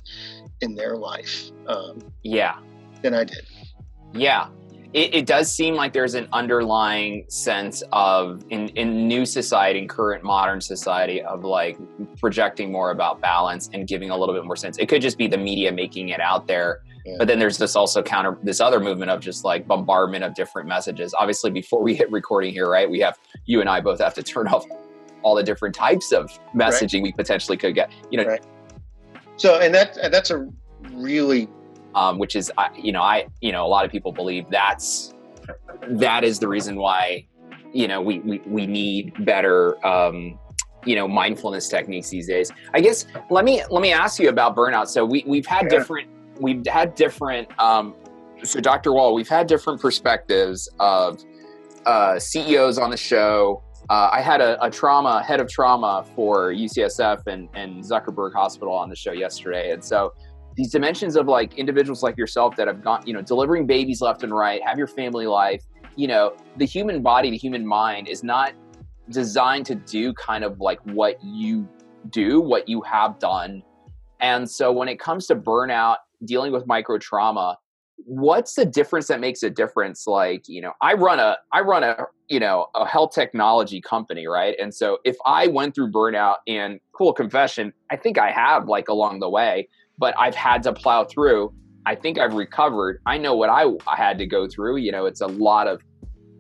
in 0.61 0.75
their 0.75 0.95
life. 0.95 1.49
Um, 1.67 1.99
yeah, 2.23 2.57
than 3.01 3.15
I 3.15 3.23
did. 3.23 3.45
Yeah, 4.13 4.49
it, 4.93 5.13
it, 5.13 5.25
does 5.25 5.51
seem 5.51 5.75
like 5.75 5.93
there's 5.93 6.13
an 6.13 6.27
underlying 6.33 7.25
sense 7.29 7.83
of 7.91 8.43
in 8.49 8.69
in 8.69 9.07
new 9.07 9.25
society, 9.25 9.79
in 9.79 9.87
current 9.87 10.23
modern 10.23 10.61
society, 10.61 11.21
of 11.21 11.43
like 11.43 11.77
projecting 12.19 12.71
more 12.71 12.91
about 12.91 13.21
balance 13.21 13.69
and 13.73 13.87
giving 13.87 14.09
a 14.09 14.17
little 14.17 14.33
bit 14.33 14.45
more 14.45 14.55
sense. 14.55 14.77
It 14.77 14.87
could 14.87 15.01
just 15.01 15.17
be 15.17 15.27
the 15.27 15.37
media 15.37 15.71
making 15.71 16.09
it 16.09 16.21
out 16.21 16.47
there 16.47 16.81
but 17.17 17.27
then 17.27 17.39
there's 17.39 17.57
this 17.57 17.75
also 17.75 18.03
counter 18.03 18.37
this 18.43 18.59
other 18.59 18.79
movement 18.79 19.11
of 19.11 19.21
just 19.21 19.45
like 19.45 19.67
bombardment 19.67 20.23
of 20.23 20.33
different 20.35 20.67
messages. 20.67 21.13
Obviously, 21.17 21.51
before 21.51 21.81
we 21.81 21.95
hit 21.95 22.11
recording 22.11 22.51
here, 22.51 22.69
right, 22.69 22.89
we 22.89 22.99
have 22.99 23.17
you 23.45 23.61
and 23.61 23.69
I 23.69 23.79
both 23.79 23.99
have 23.99 24.13
to 24.15 24.23
turn 24.23 24.47
off 24.49 24.65
all 25.23 25.35
the 25.35 25.43
different 25.43 25.73
types 25.73 26.11
of 26.11 26.29
messaging 26.53 26.95
right. 26.95 27.03
we 27.03 27.11
potentially 27.13 27.57
could 27.57 27.75
get. 27.75 27.91
You 28.11 28.23
know. 28.23 28.25
Right. 28.25 28.43
So, 29.37 29.59
and 29.59 29.73
that 29.73 29.97
that's 30.11 30.31
a 30.31 30.47
really, 30.91 31.47
um, 31.97 32.19
which 32.19 32.35
is, 32.35 32.51
you 32.75 32.91
know, 32.91 33.01
I, 33.01 33.25
you 33.41 33.51
know, 33.51 33.65
a 33.65 33.67
lot 33.67 33.83
of 33.83 33.91
people 33.91 34.11
believe 34.11 34.45
that's 34.51 35.15
that 35.89 36.23
is 36.23 36.37
the 36.37 36.47
reason 36.47 36.75
why, 36.75 37.25
you 37.73 37.87
know, 37.87 38.01
we 38.01 38.19
we 38.19 38.39
we 38.45 38.67
need 38.67 39.25
better. 39.25 39.85
Um, 39.85 40.39
you 40.85 40.95
know 40.95 41.07
mindfulness 41.07 41.67
techniques 41.67 42.09
these 42.09 42.27
days 42.27 42.49
i 42.73 42.79
guess 42.79 43.07
let 43.29 43.43
me 43.43 43.61
let 43.71 43.81
me 43.81 43.91
ask 43.91 44.19
you 44.19 44.29
about 44.29 44.55
burnout 44.55 44.87
so 44.87 45.03
we, 45.03 45.21
we've 45.27 45.45
had 45.45 45.63
yeah. 45.63 45.69
different 45.69 46.07
we've 46.39 46.65
had 46.67 46.95
different 46.95 47.47
um, 47.59 47.93
so 48.43 48.61
dr 48.61 48.89
wall 48.93 49.13
we've 49.13 49.27
had 49.27 49.47
different 49.47 49.81
perspectives 49.81 50.69
of 50.79 51.21
uh, 51.87 52.17
ceos 52.19 52.77
on 52.77 52.89
the 52.89 52.95
show 52.95 53.61
uh, 53.89 54.09
i 54.13 54.21
had 54.21 54.39
a, 54.39 54.63
a, 54.63 54.69
trauma 54.69 55.21
head 55.23 55.41
of 55.41 55.49
trauma 55.49 56.05
for 56.15 56.53
ucsf 56.53 57.25
and, 57.27 57.49
and 57.53 57.83
zuckerberg 57.83 58.31
hospital 58.31 58.73
on 58.73 58.87
the 58.87 58.95
show 58.95 59.11
yesterday 59.11 59.71
and 59.71 59.83
so 59.83 60.13
these 60.57 60.71
dimensions 60.71 61.15
of 61.15 61.27
like 61.27 61.53
individuals 61.53 62.03
like 62.03 62.17
yourself 62.17 62.55
that 62.55 62.67
have 62.67 62.83
gone 62.83 63.01
you 63.05 63.13
know 63.13 63.21
delivering 63.21 63.65
babies 63.65 64.01
left 64.01 64.23
and 64.23 64.33
right 64.33 64.61
have 64.63 64.77
your 64.77 64.87
family 64.87 65.27
life 65.27 65.63
you 65.95 66.07
know 66.07 66.35
the 66.57 66.65
human 66.65 67.01
body 67.01 67.29
the 67.29 67.37
human 67.37 67.65
mind 67.65 68.07
is 68.07 68.23
not 68.23 68.53
designed 69.09 69.65
to 69.65 69.75
do 69.75 70.13
kind 70.13 70.43
of 70.43 70.59
like 70.59 70.79
what 70.85 71.17
you 71.23 71.67
do 72.09 72.39
what 72.41 72.67
you 72.69 72.81
have 72.81 73.19
done. 73.19 73.63
And 74.19 74.49
so 74.49 74.71
when 74.71 74.87
it 74.87 74.99
comes 74.99 75.27
to 75.27 75.35
burnout 75.35 75.97
dealing 76.25 76.51
with 76.51 76.65
micro 76.65 76.97
trauma 76.97 77.57
what's 78.05 78.53
the 78.53 78.65
difference 78.65 79.07
that 79.07 79.19
makes 79.19 79.41
a 79.41 79.49
difference? 79.49 80.07
Like 80.07 80.47
you 80.47 80.61
know 80.61 80.73
i 80.81 80.93
run 80.93 81.19
a 81.19 81.37
i 81.51 81.61
run 81.61 81.83
a 81.83 82.05
you 82.27 82.39
know 82.39 82.67
a 82.75 82.85
health 82.87 83.11
technology 83.13 83.81
company 83.81 84.27
right? 84.27 84.55
And 84.59 84.73
so 84.73 84.99
if 85.03 85.15
i 85.25 85.47
went 85.47 85.75
through 85.75 85.91
burnout 85.91 86.37
and 86.47 86.79
cool 86.93 87.13
confession 87.13 87.73
i 87.91 87.95
think 87.95 88.17
i 88.17 88.31
have 88.31 88.67
like 88.67 88.87
along 88.87 89.19
the 89.19 89.29
way 89.29 89.67
but 89.97 90.13
i've 90.19 90.35
had 90.35 90.63
to 90.63 90.73
plow 90.73 91.03
through 91.03 91.53
i 91.85 91.95
think 91.95 92.19
i've 92.19 92.33
recovered 92.33 93.01
i 93.05 93.17
know 93.17 93.35
what 93.35 93.49
i, 93.49 93.63
I 93.87 93.95
had 93.95 94.17
to 94.19 94.25
go 94.25 94.47
through 94.47 94.77
you 94.77 94.91
know 94.91 95.05
it's 95.05 95.21
a 95.21 95.27
lot 95.27 95.67
of 95.67 95.81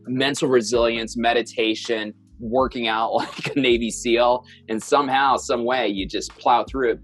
mental 0.07 0.47
resilience 0.47 1.17
meditation 1.17 2.13
working 2.39 2.87
out 2.87 3.13
like 3.13 3.55
a 3.55 3.59
Navy 3.59 3.89
SEAL, 3.89 4.45
and 4.69 4.81
somehow, 4.81 5.37
some 5.37 5.65
way, 5.65 5.87
you 5.87 6.07
just 6.07 6.35
plow 6.37 6.63
through 6.63 6.91
it. 6.91 6.99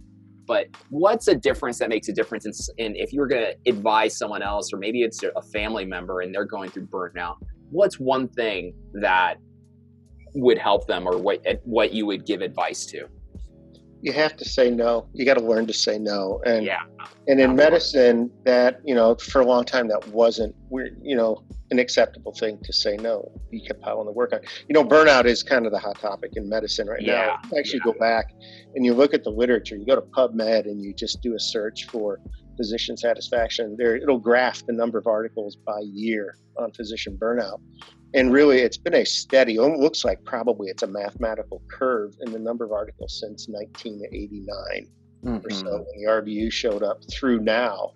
But 0.46 0.68
what's 0.90 1.28
a 1.30 1.36
difference 1.36 1.80
that 1.80 1.90
makes 1.90 2.10
a 2.10 2.14
difference 2.14 2.70
in, 2.78 2.86
in 2.86 2.96
if 2.98 3.14
you 3.14 3.22
were 3.22 3.28
going 3.28 3.46
to 3.46 3.70
advise 3.70 4.18
someone 4.18 4.42
else, 4.42 4.74
or 4.74 4.78
maybe 4.78 5.02
it's 5.02 5.24
a 5.24 5.42
family 5.54 5.86
member 5.86 6.20
and 6.20 6.36
they're 6.36 6.46
going 6.46 6.70
through 6.70 6.88
burnout? 6.88 7.36
What's 7.70 8.00
one 8.00 8.28
thing 8.28 8.74
that 8.94 9.38
would 10.36 10.58
help 10.58 10.86
them, 10.88 11.08
or 11.08 11.18
what 11.18 11.40
what 11.64 11.94
you 11.94 12.06
would 12.06 12.26
give 12.26 12.42
advice 12.42 12.86
to? 12.88 13.08
You 14.04 14.12
have 14.12 14.36
to 14.36 14.44
say 14.44 14.70
no. 14.70 15.08
You 15.14 15.26
got 15.26 15.36
to 15.36 15.44
learn 15.44 15.66
to 15.68 15.74
say 15.74 15.98
no. 15.98 16.42
And 16.46 16.66
yeah. 16.66 16.82
And 17.28 17.40
in 17.40 17.56
medicine, 17.56 18.30
that 18.44 18.82
you 18.84 18.94
know, 18.94 19.16
for 19.16 19.40
a 19.40 19.46
long 19.46 19.64
time, 19.64 19.88
that 19.88 20.06
wasn't 20.10 20.54
we're 20.70 20.90
you 21.02 21.16
know 21.16 21.42
an 21.72 21.80
acceptable 21.80 22.34
thing 22.34 22.60
to 22.66 22.74
say 22.74 22.98
no. 22.98 23.32
You 23.50 23.62
kept 23.66 23.82
piling 23.82 24.06
the 24.06 24.12
work 24.12 24.34
on. 24.34 24.42
You 24.68 24.74
know, 24.74 24.84
burnout 24.84 25.24
is 25.24 25.42
kind 25.42 25.66
of 25.66 25.72
the 25.72 25.80
hot 25.80 26.00
topic 26.02 26.34
in 26.36 26.50
medicine 26.50 26.88
right 26.88 27.02
yeah. 27.02 27.38
now. 27.44 27.58
Actually, 27.58 27.80
yeah. 27.86 27.94
go 27.94 28.00
back 28.00 28.34
and 28.76 28.86
you 28.86 28.94
look 28.94 29.14
at 29.14 29.24
the 29.24 29.32
literature. 29.32 29.78
You 29.78 29.86
go 29.86 29.96
to 29.96 30.02
PubMed 30.02 30.66
and 30.66 30.84
you 30.84 30.94
just 30.94 31.22
do 31.22 31.36
a 31.36 31.40
search 31.40 31.86
for 31.86 32.20
physician 32.56 32.98
satisfaction. 32.98 33.76
There, 33.78 33.96
it'll 33.96 34.20
graph 34.20 34.66
the 34.66 34.74
number 34.74 34.98
of 34.98 35.08
articles 35.08 35.56
by 35.56 35.80
year 35.84 36.38
on 36.58 36.72
physician 36.72 37.18
burnout 37.18 37.60
and 38.14 38.32
really 38.32 38.60
it's 38.60 38.78
been 38.78 38.94
a 38.94 39.06
steady 39.06 39.56
it 39.56 39.62
looks 39.62 40.06
like 40.06 40.24
probably 40.24 40.70
it's 40.70 40.84
a 40.84 40.88
mathematical 40.88 41.62
curve 41.68 42.16
in 42.22 42.32
the 42.32 42.40
number 42.40 42.64
of 42.64 42.72
articles 42.72 43.20
since 43.20 43.48
1989 43.48 44.88
mm-hmm. 45.24 45.46
or 45.46 45.50
so 45.50 45.66
mm-hmm. 45.66 45.72
when 45.72 45.86
the 45.98 46.08
rvu 46.08 46.52
showed 46.52 46.84
up 46.84 47.00
through 47.12 47.40
now 47.40 47.92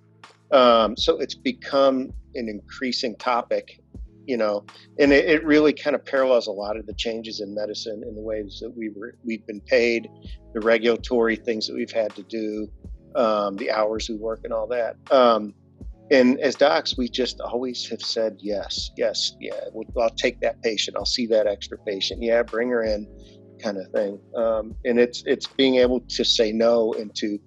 um, 0.51 0.95
so 0.95 1.17
it's 1.17 1.35
become 1.35 2.13
an 2.35 2.47
increasing 2.47 3.15
topic 3.17 3.81
you 4.25 4.37
know 4.37 4.65
and 4.97 5.11
it, 5.11 5.25
it, 5.25 5.45
really 5.45 5.73
kind 5.73 5.95
of 5.95 6.05
parallels 6.05 6.47
a 6.47 6.51
lot 6.51 6.77
of 6.77 6.85
the 6.85 6.93
changes 6.93 7.41
in 7.41 7.53
medicine 7.53 8.01
in 8.07 8.15
the 8.15 8.21
ways 8.21 8.59
that 8.61 8.69
we 8.75 8.89
were 8.89 9.15
we've 9.25 9.45
been 9.45 9.61
paid 9.61 10.09
the 10.53 10.59
regulatory 10.61 11.35
things 11.35 11.67
that 11.67 11.75
we've 11.75 11.91
had 11.91 12.13
to 12.15 12.23
do 12.23 12.67
um, 13.15 13.55
the 13.57 13.71
hours 13.71 14.09
we 14.09 14.15
work 14.15 14.41
and 14.43 14.53
all 14.53 14.67
that 14.67 14.95
um, 15.11 15.53
and 16.09 16.39
as 16.39 16.55
docs, 16.55 16.97
we 16.97 17.09
just 17.09 17.41
always 17.41 17.87
have 17.89 18.01
said 18.01 18.37
yes, 18.39 18.91
yes, 18.95 19.35
yeah. 19.41 19.59
I'll 19.99 20.09
take 20.09 20.39
that 20.39 20.61
patient. 20.61 20.95
I'll 20.95 21.05
see 21.05 21.27
that 21.27 21.47
extra 21.47 21.77
patient. 21.77 22.21
Yeah, 22.21 22.43
bring 22.43 22.69
her 22.69 22.83
in, 22.83 23.07
kind 23.61 23.77
of 23.77 23.87
thing. 23.91 24.19
Um, 24.35 24.75
and 24.85 24.99
it's 24.99 25.23
it's 25.25 25.47
being 25.47 25.75
able 25.75 25.99
to 26.01 26.23
say 26.23 26.51
no 26.51 26.93
and 26.93 27.13
to 27.15 27.37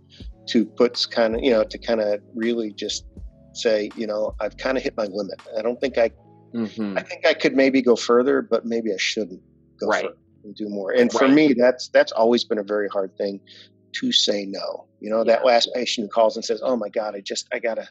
to 0.49 0.67
put 0.67 1.07
kind 1.11 1.37
of 1.37 1.43
you 1.43 1.51
know 1.51 1.65
to 1.65 1.79
kind 1.79 2.01
of 2.01 2.21
really 2.35 2.73
just 2.73 3.07
say 3.55 3.91
you 3.97 4.07
know 4.07 4.35
I've 4.41 4.57
kind 4.59 4.77
of 4.77 4.83
hit 4.85 4.95
my 4.97 5.07
limit. 5.07 5.41
I 5.57 5.63
don't 5.63 5.81
think 5.81 5.97
I 5.97 6.11
mm-hmm. 6.55 6.99
I 6.99 7.03
think 7.03 7.25
I 7.25 7.33
could 7.33 7.55
maybe 7.55 7.81
go 7.81 7.97
further, 7.97 8.43
but 8.43 8.67
maybe 8.67 8.93
I 8.93 8.99
shouldn't 8.99 9.41
go 9.81 9.89
right. 9.89 10.07
and 10.45 10.55
do 10.55 10.69
more. 10.69 10.93
And 10.93 11.11
for 11.11 11.29
me, 11.29 11.55
that's 11.55 11.89
that's 11.89 12.13
always 12.13 12.45
been 12.45 12.59
a 12.59 12.65
very 12.65 12.89
hard 12.89 13.17
thing 13.17 13.41
to 13.93 14.13
say 14.13 14.47
no. 14.47 14.87
You 15.01 15.11
know, 15.11 15.19
yeah. 15.19 15.37
that 15.37 15.45
last 15.45 15.71
patient 15.75 16.07
who 16.07 16.09
calls 16.09 16.37
and 16.37 16.45
says, 16.45 16.61
"Oh 16.63 16.77
my 16.77 16.89
God, 16.89 17.15
I 17.15 17.21
just 17.21 17.49
I 17.53 17.59
gotta." 17.59 17.89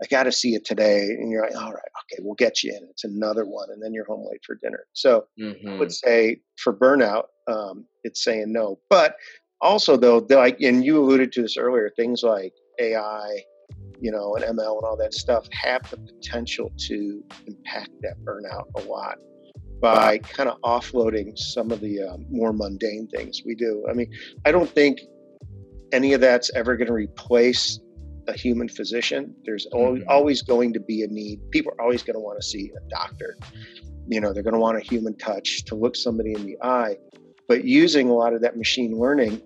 I 0.00 0.06
got 0.06 0.22
to 0.24 0.30
see 0.30 0.54
it 0.54 0.64
today. 0.64 1.06
And 1.06 1.28
you're 1.32 1.42
like, 1.42 1.56
all 1.56 1.72
right, 1.72 1.82
okay, 2.04 2.22
we'll 2.22 2.36
get 2.36 2.62
you 2.62 2.70
in. 2.70 2.86
It's 2.88 3.02
another 3.02 3.44
one. 3.44 3.68
And 3.72 3.82
then 3.82 3.92
you're 3.92 4.04
home 4.04 4.24
late 4.30 4.40
for 4.46 4.54
dinner. 4.54 4.86
So 4.92 5.26
mm-hmm. 5.40 5.68
I 5.68 5.72
would 5.72 5.88
mm-hmm. 5.88 6.08
say 6.08 6.40
for 6.56 6.72
burnout, 6.72 7.24
um, 7.48 7.84
it's 8.04 8.22
saying 8.22 8.52
no. 8.52 8.78
But 8.88 9.16
also, 9.60 9.96
though, 9.96 10.24
like, 10.30 10.60
and 10.60 10.84
you 10.84 11.02
alluded 11.02 11.32
to 11.32 11.42
this 11.42 11.56
earlier, 11.56 11.90
things 11.96 12.22
like 12.22 12.52
AI, 12.78 13.42
you 14.00 14.12
know, 14.12 14.36
and 14.36 14.44
ML 14.44 14.76
and 14.76 14.84
all 14.84 14.96
that 14.98 15.14
stuff 15.14 15.48
have 15.52 15.90
the 15.90 15.96
potential 15.96 16.72
to 16.76 17.24
impact 17.46 17.90
that 18.02 18.18
burnout 18.24 18.66
a 18.76 18.88
lot 18.88 19.16
by 19.80 20.18
kind 20.18 20.48
of 20.48 20.60
offloading 20.62 21.38
some 21.38 21.70
of 21.70 21.80
the 21.80 22.02
um, 22.02 22.26
more 22.30 22.52
mundane 22.52 23.08
things 23.08 23.42
we 23.44 23.54
do. 23.54 23.84
I 23.88 23.92
mean, 23.92 24.12
I 24.44 24.52
don't 24.52 24.68
think 24.68 25.00
any 25.92 26.12
of 26.12 26.20
that's 26.20 26.50
ever 26.54 26.76
going 26.76 26.88
to 26.88 26.94
replace 26.94 27.80
a 28.26 28.32
human 28.32 28.68
physician. 28.68 29.34
There's 29.44 29.66
mm-hmm. 29.72 30.08
always 30.08 30.42
going 30.42 30.72
to 30.74 30.80
be 30.80 31.02
a 31.02 31.06
need. 31.06 31.40
People 31.50 31.72
are 31.72 31.82
always 31.82 32.02
going 32.02 32.14
to 32.14 32.20
want 32.20 32.40
to 32.40 32.46
see 32.46 32.70
a 32.76 32.88
doctor. 32.90 33.36
You 34.08 34.20
know, 34.20 34.32
they're 34.32 34.42
going 34.42 34.54
to 34.54 34.60
want 34.60 34.76
a 34.76 34.80
human 34.80 35.16
touch 35.16 35.64
to 35.66 35.74
look 35.74 35.96
somebody 35.96 36.32
in 36.32 36.44
the 36.44 36.56
eye. 36.62 36.96
But 37.46 37.64
using 37.64 38.10
a 38.10 38.14
lot 38.14 38.34
of 38.34 38.42
that 38.42 38.56
machine 38.56 38.98
learning, 38.98 39.40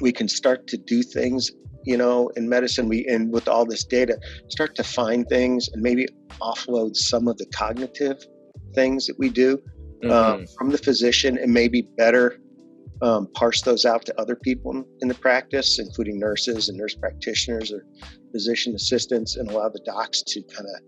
we 0.00 0.12
can 0.12 0.28
start 0.28 0.66
to 0.68 0.76
do 0.76 1.02
things. 1.02 1.50
You 1.84 1.96
know, 1.96 2.28
in 2.36 2.48
medicine, 2.48 2.88
we 2.88 3.06
and 3.06 3.32
with 3.32 3.48
all 3.48 3.64
this 3.64 3.84
data, 3.84 4.18
start 4.48 4.74
to 4.76 4.84
find 4.84 5.26
things 5.28 5.68
and 5.72 5.82
maybe 5.82 6.06
offload 6.40 6.96
some 6.96 7.28
of 7.28 7.38
the 7.38 7.46
cognitive 7.46 8.24
things 8.78 9.06
that 9.06 9.18
we 9.18 9.28
do 9.28 9.60
um, 10.04 10.10
mm-hmm. 10.10 10.10
um, 10.10 10.46
from 10.56 10.70
the 10.70 10.78
physician, 10.78 11.38
and 11.38 11.52
maybe 11.52 11.82
better 11.96 12.38
um, 13.02 13.28
parse 13.34 13.62
those 13.62 13.84
out 13.84 14.04
to 14.06 14.20
other 14.20 14.36
people 14.36 14.84
in 15.00 15.08
the 15.08 15.14
practice, 15.14 15.78
including 15.78 16.18
nurses 16.18 16.68
and 16.68 16.78
nurse 16.78 16.94
practitioners 16.94 17.72
or 17.72 17.84
physician 18.32 18.74
assistants, 18.74 19.36
and 19.36 19.50
allow 19.50 19.68
the 19.68 19.82
docs 19.84 20.22
to 20.22 20.42
kind 20.42 20.66
of 20.74 20.82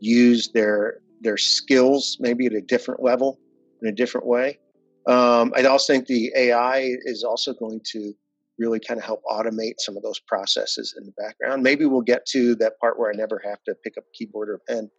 use 0.00 0.50
their 0.52 1.00
their 1.22 1.36
skills 1.36 2.16
maybe 2.20 2.46
at 2.46 2.54
a 2.54 2.62
different 2.62 3.02
level 3.02 3.38
in 3.82 3.88
a 3.88 3.92
different 3.92 4.26
way. 4.26 4.58
Um, 5.06 5.52
I 5.56 5.62
also 5.64 5.92
think 5.92 6.06
the 6.06 6.32
AI 6.36 6.94
is 7.04 7.24
also 7.24 7.52
going 7.54 7.80
to 7.92 8.12
really 8.58 8.80
kind 8.80 8.98
of 9.00 9.04
help 9.04 9.22
automate 9.24 9.74
some 9.78 9.96
of 9.96 10.02
those 10.02 10.20
processes 10.20 10.94
in 10.98 11.04
the 11.06 11.12
background. 11.12 11.62
Maybe 11.62 11.86
we'll 11.86 12.02
get 12.14 12.26
to 12.26 12.54
that 12.56 12.78
part 12.78 12.98
where 12.98 13.10
I 13.10 13.16
never 13.16 13.40
have 13.44 13.62
to 13.64 13.74
pick 13.82 13.94
up 13.98 14.04
a 14.04 14.12
keyboard 14.16 14.50
or 14.50 14.54
a 14.54 14.72
pen 14.72 14.90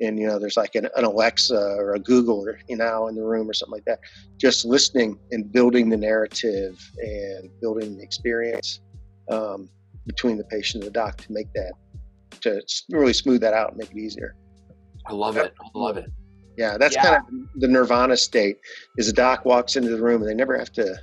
and 0.00 0.18
you 0.18 0.26
know 0.26 0.38
there's 0.38 0.56
like 0.56 0.74
an, 0.74 0.88
an, 0.96 1.04
alexa 1.04 1.76
or 1.78 1.94
a 1.94 1.98
google 1.98 2.40
or 2.46 2.58
you 2.68 2.76
know 2.76 3.08
in 3.08 3.14
the 3.14 3.22
room 3.22 3.48
or 3.48 3.52
something 3.52 3.74
like 3.74 3.84
that 3.84 3.98
just 4.36 4.64
listening 4.64 5.18
and 5.32 5.52
building 5.52 5.88
the 5.88 5.96
narrative 5.96 6.78
and 6.98 7.50
building 7.60 7.96
the 7.96 8.02
experience 8.02 8.80
um, 9.30 9.68
between 10.06 10.38
the 10.38 10.44
patient 10.44 10.82
and 10.82 10.90
the 10.90 10.94
doc 10.94 11.16
to 11.18 11.32
make 11.32 11.52
that 11.52 11.72
to 12.40 12.62
really 12.90 13.12
smooth 13.12 13.40
that 13.40 13.52
out 13.52 13.70
and 13.70 13.78
make 13.78 13.90
it 13.90 13.96
easier. 13.96 14.36
I 15.06 15.12
love 15.12 15.36
it. 15.36 15.54
I 15.60 15.78
love 15.78 15.96
it. 15.96 16.10
Yeah 16.56 16.76
that's 16.78 16.94
yeah. 16.94 17.02
kind 17.02 17.16
of 17.16 17.60
the 17.60 17.68
nirvana 17.68 18.16
state 18.16 18.58
is 18.96 19.08
a 19.08 19.12
doc 19.12 19.44
walks 19.44 19.76
into 19.76 19.90
the 19.90 20.02
room 20.02 20.22
and 20.22 20.30
they 20.30 20.34
never 20.34 20.56
have 20.58 20.72
to 20.72 20.96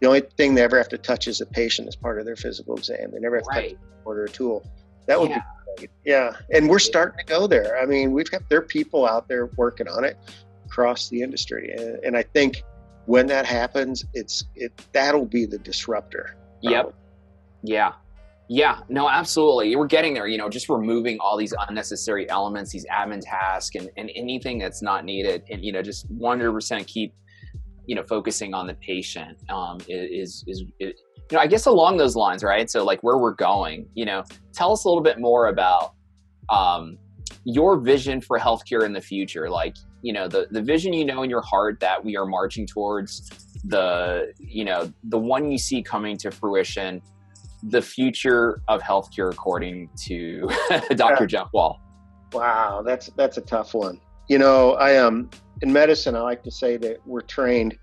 the 0.00 0.08
only 0.08 0.22
thing 0.36 0.54
they 0.54 0.62
ever 0.62 0.76
have 0.78 0.88
to 0.88 0.98
touch 0.98 1.28
is 1.28 1.40
a 1.40 1.46
patient 1.46 1.86
as 1.86 1.94
part 1.94 2.18
of 2.18 2.26
their 2.26 2.34
physical 2.34 2.76
exam. 2.76 3.12
They 3.12 3.20
never 3.20 3.36
have 3.36 3.44
to 3.44 3.50
right. 3.50 3.70
touch 3.70 3.78
order 4.04 4.24
a 4.24 4.28
tool 4.28 4.66
that 5.06 5.20
would 5.20 5.30
yeah. 5.30 5.38
be 5.38 5.88
yeah, 6.04 6.36
and 6.52 6.68
we're 6.68 6.78
starting 6.78 7.18
to 7.18 7.24
go 7.24 7.46
there. 7.46 7.80
I 7.80 7.86
mean, 7.86 8.12
we've 8.12 8.30
got 8.30 8.48
there 8.48 8.58
are 8.58 8.62
people 8.62 9.06
out 9.06 9.28
there 9.28 9.46
working 9.56 9.88
on 9.88 10.04
it 10.04 10.18
across 10.66 11.08
the 11.08 11.22
industry, 11.22 11.72
and, 11.76 12.04
and 12.04 12.16
I 12.16 12.22
think 12.22 12.62
when 13.06 13.26
that 13.28 13.46
happens, 13.46 14.04
it's 14.14 14.44
it 14.54 14.72
that'll 14.92 15.26
be 15.26 15.46
the 15.46 15.58
disruptor. 15.58 16.36
Yep. 16.62 16.94
Yeah. 17.62 17.92
Yeah, 18.48 18.80
no, 18.90 19.08
absolutely. 19.08 19.74
We're 19.76 19.86
getting 19.86 20.12
there, 20.12 20.26
you 20.26 20.36
know, 20.36 20.50
just 20.50 20.68
removing 20.68 21.18
all 21.20 21.38
these 21.38 21.54
unnecessary 21.68 22.28
elements, 22.28 22.70
these 22.70 22.84
admin 22.86 23.22
tasks 23.24 23.74
and, 23.76 23.88
and 23.96 24.10
anything 24.14 24.58
that's 24.58 24.82
not 24.82 25.06
needed. 25.06 25.42
And, 25.48 25.64
you 25.64 25.72
know, 25.72 25.80
just 25.80 26.12
100% 26.18 26.86
keep, 26.86 27.14
you 27.86 27.94
know, 27.94 28.02
focusing 28.02 28.52
on 28.52 28.66
the 28.66 28.74
patient 28.74 29.38
um, 29.48 29.78
is, 29.88 30.44
is, 30.46 30.64
is, 30.80 30.92
you 31.32 31.38
know, 31.38 31.42
I 31.42 31.46
guess 31.46 31.64
along 31.64 31.96
those 31.96 32.14
lines, 32.14 32.44
right? 32.44 32.70
So 32.70 32.84
like 32.84 33.02
where 33.02 33.16
we're 33.16 33.32
going, 33.32 33.88
you 33.94 34.04
know, 34.04 34.22
tell 34.52 34.70
us 34.72 34.84
a 34.84 34.88
little 34.88 35.02
bit 35.02 35.18
more 35.18 35.46
about 35.46 35.94
um, 36.50 36.98
your 37.44 37.80
vision 37.80 38.20
for 38.20 38.38
healthcare 38.38 38.84
in 38.84 38.92
the 38.92 39.00
future. 39.00 39.48
Like, 39.48 39.74
you 40.02 40.12
know, 40.12 40.28
the, 40.28 40.46
the 40.50 40.60
vision 40.60 40.92
you 40.92 41.06
know 41.06 41.22
in 41.22 41.30
your 41.30 41.40
heart 41.40 41.80
that 41.80 42.04
we 42.04 42.18
are 42.18 42.26
marching 42.26 42.66
towards, 42.66 43.30
the, 43.64 44.34
you 44.38 44.66
know, 44.66 44.92
the 45.04 45.16
one 45.16 45.50
you 45.50 45.56
see 45.56 45.82
coming 45.82 46.18
to 46.18 46.30
fruition, 46.30 47.00
the 47.62 47.80
future 47.80 48.60
of 48.68 48.82
healthcare 48.82 49.32
according 49.32 49.88
to 50.04 50.50
Dr. 50.96 51.26
Jeff 51.26 51.48
Wall. 51.54 51.80
Wow, 52.34 52.82
that's 52.84 53.08
that's 53.16 53.38
a 53.38 53.42
tough 53.42 53.72
one. 53.72 54.00
You 54.28 54.38
know, 54.38 54.72
I 54.74 54.92
am 54.92 55.06
um, 55.06 55.30
in 55.62 55.72
medicine. 55.72 56.14
I 56.14 56.20
like 56.20 56.42
to 56.42 56.50
say 56.50 56.76
that 56.78 56.98
we're 57.06 57.20
trained 57.22 57.78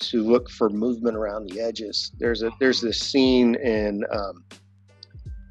to 0.00 0.22
look 0.22 0.50
for 0.50 0.68
movement 0.68 1.16
around 1.16 1.48
the 1.50 1.60
edges. 1.60 2.12
There's 2.18 2.42
a 2.42 2.50
there's 2.58 2.80
this 2.80 2.98
scene 2.98 3.54
in 3.56 4.04
um, 4.12 4.44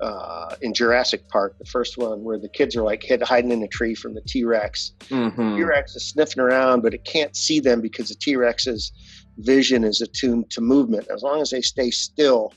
uh, 0.02 0.56
in 0.62 0.74
Jurassic 0.74 1.28
Park, 1.28 1.58
the 1.60 1.66
first 1.66 1.98
one, 1.98 2.24
where 2.24 2.40
the 2.40 2.50
kids 2.50 2.76
are 2.76 2.84
like 2.84 3.04
hid, 3.04 3.22
hiding 3.22 3.52
in 3.52 3.64
a 3.64 3.68
tree 3.68 3.96
from 3.96 4.14
the 4.14 4.22
T 4.22 4.44
Rex. 4.44 4.94
Mm-hmm. 5.10 5.58
T 5.58 5.64
Rex 5.64 5.96
is 5.96 6.08
sniffing 6.08 6.42
around, 6.42 6.82
but 6.82 6.94
it 6.94 7.04
can't 7.04 7.36
see 7.36 7.60
them 7.60 7.82
because 7.82 8.10
the 8.10 8.16
T 8.16 8.36
Rex's 8.36 8.92
vision 9.38 9.84
is 9.84 10.02
attuned 10.02 10.50
to 10.52 10.62
movement. 10.62 11.08
As 11.14 11.22
long 11.22 11.42
as 11.42 11.50
they 11.50 11.62
stay 11.62 11.92
still, 11.92 12.54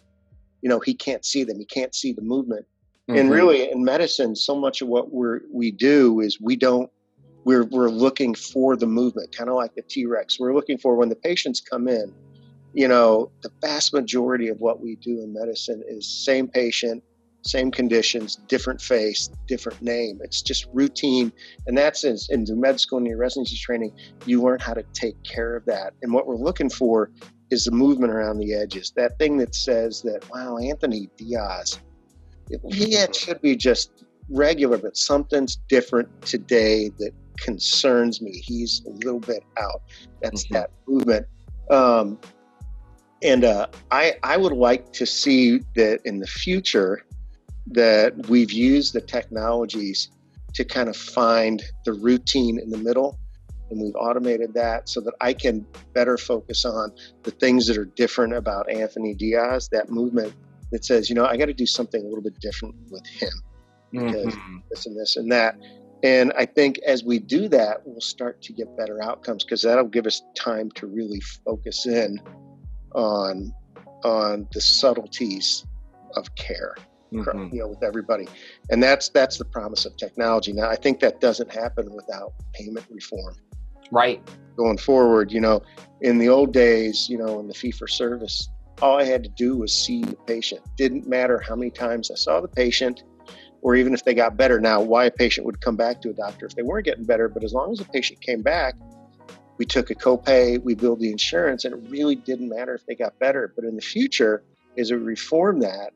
you 0.62 0.68
know, 0.68 0.81
he 0.81 0.94
can't 0.94 1.24
see 1.24 1.44
them. 1.44 1.59
He 1.59 1.64
can't 1.64 1.94
see 1.94 2.12
the 2.12 2.22
movement. 2.22 2.66
Mm-hmm. 3.09 3.18
And 3.18 3.31
really, 3.31 3.70
in 3.70 3.85
medicine, 3.85 4.37
so 4.37 4.55
much 4.55 4.81
of 4.81 4.88
what 4.88 5.12
we 5.12 5.38
we 5.50 5.70
do 5.72 6.20
is 6.20 6.40
we 6.40 6.57
don't 6.57 6.90
we're, 7.44 7.64
we're 7.64 7.88
looking 7.90 8.35
for 8.35 8.76
the 8.76 8.87
movement, 8.87 9.37
kind 9.37 9.50
of 9.50 9.57
like 9.57 9.74
the 9.74 9.83
T 9.83 10.07
Rex. 10.07 10.38
We're 10.38 10.55
looking 10.55 10.78
for 10.78 10.96
when 10.96 11.09
the 11.09 11.16
patients 11.16 11.61
come 11.61 11.88
in, 11.88 12.12
you 12.72 12.88
know, 12.88 13.31
the 13.42 13.50
vast 13.61 13.92
majority 13.92 14.48
of 14.48 14.61
what 14.61 14.81
we 14.81 14.96
do 14.96 15.22
in 15.22 15.33
medicine 15.33 15.83
is 15.87 16.07
same 16.07 16.48
patient, 16.48 17.02
same 17.44 17.70
conditions, 17.70 18.37
different 18.46 18.81
face, 18.81 19.28
different 19.46 19.83
name. 19.83 20.20
It's 20.22 20.42
just 20.42 20.66
routine. 20.72 21.33
And 21.66 21.76
that's 21.76 22.05
in, 22.05 22.16
in 22.31 22.44
the 22.44 22.55
med 22.55 22.81
school 22.81 22.98
and 22.98 23.07
your 23.07 23.18
residency 23.18 23.57
training, 23.57 23.92
you 24.26 24.40
learn 24.40 24.61
how 24.61 24.74
to 24.74 24.85
take 24.92 25.20
care 25.24 25.57
of 25.57 25.64
that. 25.66 25.94
And 26.02 26.12
what 26.12 26.26
we're 26.26 26.37
looking 26.37 26.70
for 26.70 27.11
is 27.50 27.64
the 27.64 27.72
movement 27.72 28.12
around 28.12 28.38
the 28.38 28.55
edges. 28.55 28.92
That 28.96 29.18
thing 29.18 29.37
that 29.38 29.55
says 29.55 30.00
that, 30.02 30.28
wow, 30.31 30.57
Anthony 30.59 31.11
Diaz, 31.16 31.78
he 32.48 32.57
mm-hmm. 32.57 33.12
should 33.12 33.40
be 33.42 33.57
just 33.57 34.05
regular, 34.31 34.78
but 34.78 34.96
something's 34.96 35.57
different 35.68 36.09
today 36.22 36.90
that 36.98 37.12
concerns 37.38 38.20
me. 38.20 38.32
He's 38.32 38.82
a 38.86 38.90
little 38.90 39.20
bit 39.20 39.44
out. 39.58 39.82
That's 40.20 40.44
mm-hmm. 40.44 40.54
that 40.54 40.70
movement. 40.86 41.26
Um, 41.70 42.18
and 43.22 43.44
uh, 43.44 43.68
I, 43.90 44.14
I 44.22 44.36
would 44.36 44.52
like 44.52 44.92
to 44.94 45.06
see 45.06 45.60
that 45.76 46.00
in 46.04 46.18
the 46.18 46.26
future 46.26 47.04
that 47.68 48.28
we've 48.28 48.50
used 48.50 48.92
the 48.92 49.00
technologies 49.00 50.10
to 50.54 50.64
kind 50.64 50.88
of 50.88 50.96
find 50.96 51.62
the 51.84 51.92
routine 51.92 52.58
in 52.58 52.70
the 52.70 52.78
middle 52.78 53.18
and 53.72 53.80
we've 53.80 53.96
automated 53.96 54.52
that 54.54 54.88
so 54.88 55.00
that 55.00 55.14
I 55.20 55.32
can 55.32 55.66
better 55.94 56.18
focus 56.18 56.64
on 56.64 56.92
the 57.22 57.30
things 57.30 57.66
that 57.66 57.78
are 57.78 57.86
different 57.86 58.34
about 58.34 58.70
Anthony 58.70 59.14
Diaz, 59.14 59.68
that 59.72 59.90
movement 59.90 60.34
that 60.70 60.84
says, 60.84 61.08
you 61.08 61.14
know, 61.14 61.24
I 61.24 61.38
got 61.38 61.46
to 61.46 61.54
do 61.54 61.66
something 61.66 62.00
a 62.00 62.04
little 62.04 62.22
bit 62.22 62.38
different 62.38 62.74
with 62.90 63.06
him 63.06 63.32
because 63.90 64.34
mm-hmm. 64.34 64.58
this 64.70 64.86
and 64.86 64.96
this 64.96 65.16
and 65.16 65.32
that. 65.32 65.56
And 66.02 66.32
I 66.36 66.46
think 66.46 66.78
as 66.78 67.04
we 67.04 67.18
do 67.18 67.48
that, 67.48 67.82
we'll 67.84 68.00
start 68.00 68.42
to 68.42 68.52
get 68.52 68.76
better 68.76 69.02
outcomes 69.02 69.44
because 69.44 69.62
that'll 69.62 69.84
give 69.84 70.06
us 70.06 70.22
time 70.36 70.70
to 70.72 70.86
really 70.86 71.20
focus 71.44 71.86
in 71.86 72.20
on 72.94 73.52
on 74.04 74.48
the 74.52 74.60
subtleties 74.60 75.64
of 76.16 76.34
care. 76.34 76.74
Mm-hmm. 77.12 77.54
You 77.54 77.60
know, 77.60 77.68
with 77.68 77.82
everybody, 77.82 78.26
and 78.70 78.82
that's 78.82 79.10
that's 79.10 79.36
the 79.36 79.44
promise 79.44 79.84
of 79.84 79.96
technology. 79.98 80.52
Now, 80.54 80.70
I 80.70 80.76
think 80.76 81.00
that 81.00 81.20
doesn't 81.20 81.52
happen 81.52 81.92
without 81.92 82.32
payment 82.54 82.86
reform. 82.90 83.36
Right. 83.90 84.26
Going 84.56 84.78
forward, 84.78 85.30
you 85.30 85.40
know, 85.40 85.62
in 86.00 86.16
the 86.16 86.30
old 86.30 86.54
days, 86.54 87.10
you 87.10 87.18
know, 87.18 87.38
in 87.38 87.48
the 87.48 87.54
fee 87.54 87.70
for 87.70 87.86
service, 87.86 88.48
all 88.80 88.98
I 88.98 89.04
had 89.04 89.22
to 89.24 89.28
do 89.28 89.58
was 89.58 89.74
see 89.74 90.02
the 90.02 90.16
patient. 90.16 90.62
Didn't 90.78 91.06
matter 91.06 91.38
how 91.38 91.54
many 91.54 91.70
times 91.70 92.10
I 92.10 92.14
saw 92.14 92.40
the 92.40 92.48
patient 92.48 93.02
or 93.62 93.77
even 93.77 93.94
if 93.94 94.05
they 94.05 94.12
got 94.12 94.37
better. 94.37 94.61
Now, 94.61 94.81
why 94.81 95.07
a 95.07 95.11
patient 95.11 95.46
would 95.46 95.61
come 95.61 95.77
back 95.77 96.03
to 96.03 96.11
a 96.11 96.12
doctor 96.12 96.46
if 96.46 96.55
they 96.55 96.62
weren't 96.62 96.85
getting 96.85 97.05
better, 97.05 97.29
but 97.29 97.44
as 97.44 97.53
long 97.53 97.72
as 97.72 97.81
a 97.81 97.85
patient 97.85 98.20
came 98.20 98.42
back, 98.42 98.75
we 99.57 99.64
took 99.64 99.90
a 99.90 99.94
copay, 99.94 100.62
we 100.62 100.75
billed 100.75 101.01
the 101.01 101.11
insurance, 101.11 101.64
and 101.64 101.75
it 101.75 101.90
really 101.90 102.16
didn't 102.16 102.48
matter 102.48 102.75
if 102.75 102.85
they 102.87 102.94
got 102.94 103.18
better. 103.18 103.53
But 103.55 103.64
in 103.64 103.77
the 103.77 103.83
future, 103.83 104.42
as 104.77 104.90
we 104.90 104.98
reform 104.98 105.61
that, 105.61 105.92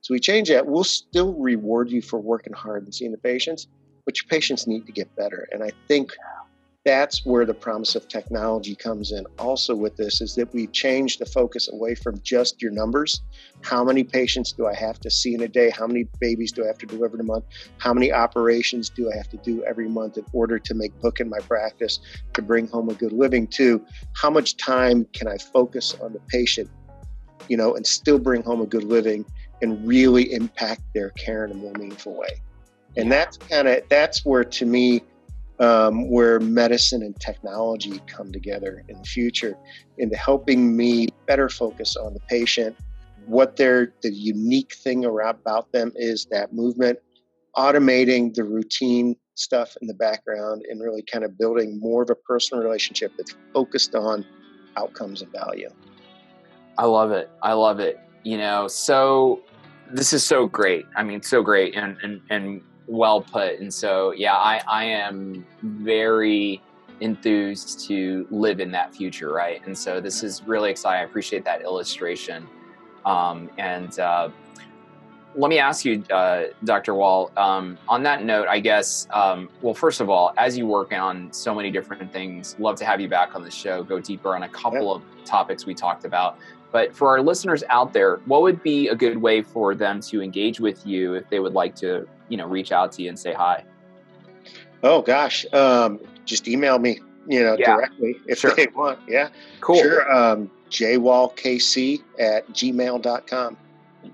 so 0.00 0.14
we 0.14 0.20
change 0.20 0.48
that, 0.48 0.66
we'll 0.66 0.84
still 0.84 1.34
reward 1.34 1.90
you 1.90 2.00
for 2.00 2.18
working 2.18 2.54
hard 2.54 2.84
and 2.84 2.94
seeing 2.94 3.12
the 3.12 3.18
patients, 3.18 3.66
but 4.06 4.20
your 4.20 4.28
patients 4.28 4.66
need 4.66 4.86
to 4.86 4.92
get 4.92 5.14
better. 5.14 5.46
And 5.52 5.62
I 5.62 5.72
think 5.88 6.12
that's 6.84 7.26
where 7.26 7.44
the 7.44 7.52
promise 7.52 7.94
of 7.94 8.08
technology 8.08 8.74
comes 8.74 9.12
in 9.12 9.26
also 9.38 9.74
with 9.74 9.96
this 9.96 10.22
is 10.22 10.34
that 10.34 10.52
we've 10.54 10.72
changed 10.72 11.20
the 11.20 11.26
focus 11.26 11.70
away 11.70 11.94
from 11.94 12.18
just 12.22 12.62
your 12.62 12.72
numbers. 12.72 13.20
How 13.60 13.84
many 13.84 14.02
patients 14.02 14.52
do 14.52 14.66
i 14.66 14.74
have 14.74 14.98
to 15.00 15.10
see 15.10 15.34
in 15.34 15.42
a 15.42 15.48
day? 15.48 15.68
How 15.68 15.86
many 15.86 16.08
babies 16.20 16.52
do 16.52 16.64
i 16.64 16.66
have 16.66 16.78
to 16.78 16.86
deliver 16.86 17.16
in 17.16 17.20
a 17.20 17.24
month? 17.24 17.44
How 17.78 17.92
many 17.92 18.10
operations 18.12 18.88
do 18.88 19.10
i 19.12 19.16
have 19.16 19.28
to 19.28 19.36
do 19.38 19.62
every 19.64 19.88
month 19.88 20.16
in 20.16 20.24
order 20.32 20.58
to 20.58 20.74
make 20.74 20.98
book 21.00 21.20
in 21.20 21.28
my 21.28 21.38
practice 21.40 22.00
to 22.32 22.40
bring 22.40 22.66
home 22.68 22.88
a 22.88 22.94
good 22.94 23.12
living? 23.12 23.46
To 23.48 23.84
how 24.14 24.30
much 24.30 24.56
time 24.56 25.06
can 25.12 25.28
i 25.28 25.36
focus 25.36 25.94
on 26.00 26.14
the 26.14 26.20
patient 26.28 26.70
you 27.48 27.58
know 27.58 27.74
and 27.74 27.86
still 27.86 28.18
bring 28.18 28.42
home 28.42 28.62
a 28.62 28.66
good 28.66 28.84
living 28.84 29.26
and 29.60 29.86
really 29.86 30.32
impact 30.32 30.80
their 30.94 31.10
care 31.10 31.44
in 31.44 31.50
a 31.50 31.54
more 31.54 31.72
meaningful 31.74 32.14
way? 32.14 32.40
And 32.96 33.12
that's 33.12 33.36
kind 33.36 33.68
of 33.68 33.82
that's 33.90 34.24
where 34.24 34.44
to 34.44 34.64
me 34.64 35.02
um, 35.60 36.10
where 36.10 36.40
medicine 36.40 37.02
and 37.02 37.18
technology 37.20 38.00
come 38.06 38.32
together 38.32 38.82
in 38.88 38.98
the 38.98 39.04
future 39.04 39.56
into 39.98 40.16
helping 40.16 40.76
me 40.76 41.08
better 41.26 41.48
focus 41.48 41.96
on 41.96 42.14
the 42.14 42.20
patient. 42.20 42.76
What 43.26 43.56
their 43.56 43.92
the 44.02 44.12
unique 44.12 44.74
thing 44.74 45.04
about 45.04 45.70
them 45.72 45.92
is 45.94 46.26
that 46.30 46.52
movement 46.52 46.98
automating 47.56 48.34
the 48.34 48.44
routine 48.44 49.14
stuff 49.34 49.76
in 49.82 49.86
the 49.86 49.94
background 49.94 50.62
and 50.70 50.80
really 50.80 51.02
kind 51.02 51.24
of 51.24 51.36
building 51.36 51.78
more 51.78 52.02
of 52.02 52.10
a 52.10 52.14
personal 52.14 52.62
relationship 52.62 53.12
that's 53.16 53.36
focused 53.52 53.94
on 53.94 54.24
outcomes 54.76 55.20
and 55.20 55.30
value. 55.32 55.68
I 56.78 56.86
love 56.86 57.10
it. 57.10 57.30
I 57.42 57.52
love 57.52 57.80
it. 57.80 58.00
You 58.24 58.38
know 58.38 58.66
so 58.66 59.42
this 59.92 60.14
is 60.14 60.24
so 60.24 60.46
great. 60.46 60.86
I 60.96 61.02
mean 61.02 61.20
so 61.20 61.42
great. 61.42 61.74
And 61.74 61.98
and, 62.02 62.20
and 62.30 62.62
well 62.90 63.22
put. 63.22 63.60
And 63.60 63.72
so, 63.72 64.12
yeah, 64.12 64.34
I, 64.34 64.60
I 64.68 64.84
am 64.84 65.46
very 65.62 66.60
enthused 67.00 67.86
to 67.88 68.26
live 68.30 68.60
in 68.60 68.70
that 68.72 68.94
future, 68.94 69.32
right? 69.32 69.64
And 69.64 69.76
so, 69.76 70.00
this 70.00 70.22
is 70.22 70.42
really 70.44 70.70
exciting. 70.70 71.00
I 71.00 71.04
appreciate 71.04 71.44
that 71.44 71.62
illustration. 71.62 72.46
Um, 73.06 73.48
and 73.56 73.98
uh, 73.98 74.30
let 75.34 75.48
me 75.48 75.58
ask 75.58 75.84
you, 75.84 76.02
uh, 76.10 76.46
Dr. 76.64 76.94
Wall, 76.94 77.30
um, 77.36 77.78
on 77.88 78.02
that 78.02 78.24
note, 78.24 78.48
I 78.48 78.58
guess, 78.58 79.06
um, 79.12 79.48
well, 79.62 79.74
first 79.74 80.00
of 80.00 80.10
all, 80.10 80.32
as 80.36 80.58
you 80.58 80.66
work 80.66 80.92
on 80.92 81.32
so 81.32 81.54
many 81.54 81.70
different 81.70 82.12
things, 82.12 82.56
love 82.58 82.76
to 82.76 82.84
have 82.84 83.00
you 83.00 83.08
back 83.08 83.34
on 83.34 83.44
the 83.44 83.50
show, 83.50 83.84
go 83.84 84.00
deeper 84.00 84.34
on 84.34 84.42
a 84.42 84.48
couple 84.48 84.92
of 84.92 85.02
topics 85.24 85.64
we 85.64 85.74
talked 85.74 86.04
about. 86.04 86.38
But 86.72 86.94
for 86.94 87.08
our 87.08 87.20
listeners 87.20 87.64
out 87.68 87.92
there, 87.92 88.16
what 88.26 88.42
would 88.42 88.62
be 88.62 88.88
a 88.88 88.94
good 88.94 89.18
way 89.18 89.42
for 89.42 89.74
them 89.74 90.00
to 90.02 90.22
engage 90.22 90.60
with 90.60 90.86
you 90.86 91.14
if 91.14 91.28
they 91.28 91.40
would 91.40 91.54
like 91.54 91.74
to, 91.76 92.06
you 92.28 92.36
know, 92.36 92.46
reach 92.46 92.70
out 92.70 92.92
to 92.92 93.02
you 93.02 93.08
and 93.08 93.18
say 93.18 93.32
hi? 93.32 93.64
Oh 94.82 95.02
gosh, 95.02 95.44
um, 95.52 96.00
just 96.24 96.48
email 96.48 96.78
me, 96.78 97.00
you 97.26 97.42
know, 97.42 97.56
yeah. 97.58 97.74
directly 97.74 98.16
if 98.26 98.38
sure. 98.38 98.54
they 98.54 98.68
want. 98.74 98.98
Yeah, 99.08 99.30
cool. 99.60 99.82
Sure. 99.82 100.10
Um, 100.12 100.50
jwallkc 100.70 102.02
at 102.18 102.48
gmail.com. 102.50 103.56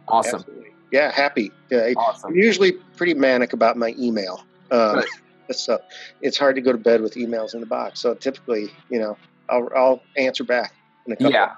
Awesome. 0.08 0.34
Absolutely. 0.40 0.70
Yeah, 0.92 1.12
happy. 1.12 1.52
Uh, 1.70 1.92
awesome. 1.96 2.30
I'm 2.30 2.36
usually 2.36 2.72
pretty 2.96 3.14
manic 3.14 3.52
about 3.52 3.76
my 3.76 3.94
email. 3.98 4.44
Um, 4.70 5.02
so 5.50 5.78
it's 6.22 6.38
hard 6.38 6.56
to 6.56 6.62
go 6.62 6.72
to 6.72 6.78
bed 6.78 7.02
with 7.02 7.14
emails 7.14 7.54
in 7.54 7.60
the 7.60 7.66
box. 7.66 8.00
So 8.00 8.14
typically, 8.14 8.70
you 8.90 8.98
know, 8.98 9.16
I'll, 9.48 9.68
I'll 9.76 10.02
answer 10.16 10.44
back. 10.44 10.72
In 11.06 11.12
a 11.12 11.16
couple. 11.16 11.32
Yeah. 11.32 11.52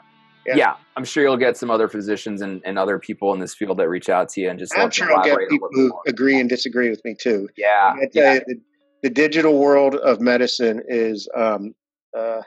Yeah. 0.48 0.56
yeah. 0.56 0.74
I'm 0.96 1.04
sure 1.04 1.22
you'll 1.22 1.36
get 1.36 1.56
some 1.56 1.70
other 1.70 1.88
physicians 1.88 2.40
and, 2.40 2.62
and 2.64 2.78
other 2.78 2.98
people 2.98 3.34
in 3.34 3.40
this 3.40 3.54
field 3.54 3.78
that 3.78 3.88
reach 3.88 4.08
out 4.08 4.30
to 4.30 4.40
you 4.40 4.50
and 4.50 4.58
just. 4.58 4.76
I'm 4.76 4.90
sure 4.90 5.12
I'll 5.14 5.22
get 5.22 5.38
people 5.48 5.68
who 5.72 5.92
agree 6.06 6.40
and 6.40 6.48
disagree 6.48 6.88
with 6.90 7.00
me 7.04 7.14
too. 7.20 7.48
Yeah. 7.56 7.94
yeah. 8.12 8.34
You, 8.34 8.40
the, 8.46 8.60
the, 9.02 9.10
digital 9.10 9.58
world 9.58 9.94
of 9.96 10.20
medicine 10.20 10.82
is, 10.88 11.28
um, 11.36 11.74
uh, 12.16 12.40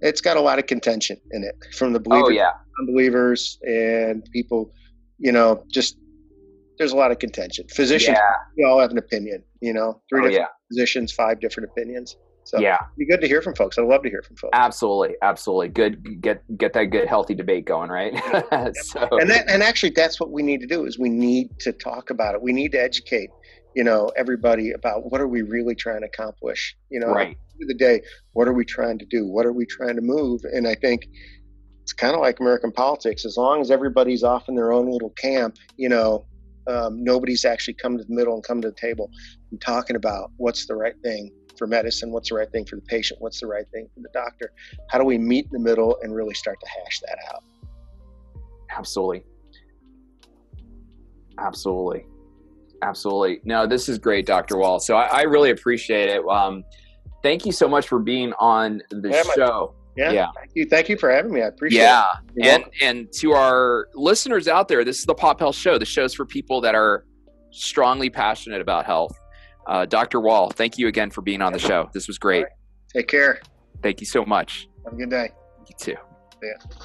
it's 0.00 0.20
got 0.20 0.36
a 0.36 0.40
lot 0.40 0.58
of 0.58 0.66
contention 0.66 1.16
in 1.30 1.44
it 1.44 1.54
from 1.74 1.92
the 1.92 2.00
believers, 2.00 2.28
oh, 2.28 2.32
yeah. 2.32 2.50
unbelievers, 2.80 3.58
and 3.62 4.24
people. 4.32 4.72
You 5.18 5.30
know, 5.30 5.64
just 5.72 5.96
there's 6.78 6.92
a 6.92 6.96
lot 6.96 7.12
of 7.12 7.20
contention. 7.20 7.66
Physicians, 7.72 8.18
yeah. 8.18 8.34
we 8.56 8.64
all 8.64 8.80
have 8.80 8.90
an 8.90 8.98
opinion. 8.98 9.44
You 9.60 9.72
know, 9.72 10.02
three 10.10 10.20
oh, 10.20 10.28
different 10.28 10.50
yeah. 10.50 10.68
physicians, 10.68 11.12
five 11.12 11.40
different 11.40 11.70
opinions. 11.70 12.16
So 12.44 12.58
yeah, 12.58 12.78
be 12.98 13.06
good 13.06 13.20
to 13.20 13.28
hear 13.28 13.40
from 13.40 13.54
folks. 13.54 13.78
I'd 13.78 13.86
love 13.86 14.02
to 14.02 14.10
hear 14.10 14.22
from 14.22 14.36
folks. 14.36 14.50
Absolutely, 14.52 15.16
absolutely. 15.22 15.68
Good, 15.68 16.20
get 16.20 16.42
get 16.58 16.72
that 16.72 16.86
good, 16.86 17.08
healthy 17.08 17.34
debate 17.34 17.64
going, 17.64 17.90
right? 17.90 18.14
so, 18.82 19.08
and 19.12 19.30
that, 19.30 19.48
and 19.48 19.62
actually, 19.62 19.90
that's 19.90 20.18
what 20.18 20.30
we 20.30 20.42
need 20.42 20.60
to 20.60 20.66
do. 20.66 20.84
Is 20.84 20.98
we 20.98 21.08
need 21.08 21.58
to 21.60 21.72
talk 21.72 22.10
about 22.10 22.34
it. 22.34 22.42
We 22.42 22.52
need 22.52 22.72
to 22.72 22.82
educate, 22.82 23.30
you 23.76 23.84
know, 23.84 24.10
everybody 24.16 24.72
about 24.72 25.10
what 25.10 25.20
are 25.20 25.28
we 25.28 25.42
really 25.42 25.74
trying 25.74 26.00
to 26.00 26.06
accomplish. 26.06 26.76
You 26.90 27.00
know, 27.00 27.08
right. 27.08 27.36
of 27.60 27.68
the 27.68 27.74
day, 27.74 28.02
what 28.32 28.48
are 28.48 28.54
we 28.54 28.64
trying 28.64 28.98
to 28.98 29.06
do? 29.06 29.26
What 29.26 29.46
are 29.46 29.52
we 29.52 29.64
trying 29.64 29.96
to 29.96 30.02
move? 30.02 30.42
And 30.44 30.66
I 30.66 30.74
think 30.74 31.06
it's 31.82 31.92
kind 31.92 32.14
of 32.14 32.20
like 32.20 32.40
American 32.40 32.72
politics. 32.72 33.24
As 33.24 33.36
long 33.36 33.60
as 33.60 33.70
everybody's 33.70 34.24
off 34.24 34.48
in 34.48 34.56
their 34.56 34.72
own 34.72 34.90
little 34.90 35.10
camp, 35.10 35.56
you 35.76 35.88
know, 35.88 36.26
um, 36.66 37.02
nobody's 37.02 37.44
actually 37.44 37.74
come 37.74 37.98
to 37.98 38.04
the 38.04 38.14
middle 38.14 38.34
and 38.34 38.44
come 38.44 38.60
to 38.62 38.68
the 38.68 38.76
table 38.76 39.10
and 39.50 39.60
talking 39.60 39.96
about 39.96 40.30
what's 40.36 40.66
the 40.66 40.74
right 40.74 40.94
thing 41.02 41.30
for 41.62 41.68
medicine, 41.68 42.10
what's 42.10 42.30
the 42.30 42.34
right 42.34 42.50
thing 42.50 42.64
for 42.64 42.74
the 42.74 42.82
patient, 42.82 43.20
what's 43.20 43.38
the 43.38 43.46
right 43.46 43.66
thing 43.72 43.88
for 43.94 44.00
the 44.00 44.08
doctor. 44.12 44.50
How 44.88 44.98
do 44.98 45.04
we 45.04 45.16
meet 45.16 45.44
in 45.44 45.52
the 45.52 45.60
middle 45.60 45.96
and 46.02 46.12
really 46.12 46.34
start 46.34 46.58
to 46.58 46.66
hash 46.66 46.98
that 47.06 47.18
out? 47.32 47.44
Absolutely. 48.76 49.22
Absolutely. 51.38 52.04
Absolutely. 52.82 53.40
No, 53.44 53.64
this 53.64 53.88
is 53.88 53.96
great, 53.96 54.26
Dr. 54.26 54.56
Wall. 54.56 54.80
So 54.80 54.96
I, 54.96 55.20
I 55.20 55.22
really 55.22 55.50
appreciate 55.50 56.08
it. 56.08 56.26
Um, 56.26 56.64
thank 57.22 57.46
you 57.46 57.52
so 57.52 57.68
much 57.68 57.86
for 57.86 58.00
being 58.00 58.32
on 58.40 58.82
the 58.90 59.10
yeah, 59.10 59.22
show. 59.36 59.76
Yeah, 59.96 60.10
yeah. 60.10 60.26
Thank 60.34 60.50
you. 60.54 60.66
Thank 60.66 60.88
you 60.88 60.96
for 60.96 61.12
having 61.12 61.32
me. 61.32 61.42
I 61.42 61.46
appreciate 61.46 61.80
yeah. 61.80 62.06
it. 62.34 62.44
Yeah. 62.44 62.54
And 62.56 62.64
and 62.82 63.12
to 63.20 63.34
our 63.34 63.86
listeners 63.94 64.48
out 64.48 64.66
there, 64.66 64.84
this 64.84 64.98
is 64.98 65.04
the 65.04 65.14
Pop 65.14 65.38
Health 65.38 65.54
Show. 65.54 65.78
The 65.78 65.84
show's 65.84 66.12
for 66.12 66.26
people 66.26 66.60
that 66.62 66.74
are 66.74 67.04
strongly 67.52 68.10
passionate 68.10 68.60
about 68.60 68.84
health. 68.84 69.16
Uh, 69.72 69.86
Dr. 69.86 70.20
Wall, 70.20 70.50
thank 70.50 70.76
you 70.76 70.86
again 70.86 71.10
for 71.10 71.22
being 71.22 71.40
on 71.40 71.54
the 71.54 71.58
show. 71.58 71.88
This 71.94 72.06
was 72.06 72.18
great. 72.18 72.42
Right. 72.42 72.52
Take 72.94 73.08
care. 73.08 73.40
Thank 73.82 74.00
you 74.00 74.06
so 74.06 74.22
much. 74.22 74.68
Have 74.84 74.92
a 74.92 74.96
good 74.96 75.08
day. 75.08 75.30
You 75.66 75.74
too. 75.78 75.96
Yeah. 76.42 76.76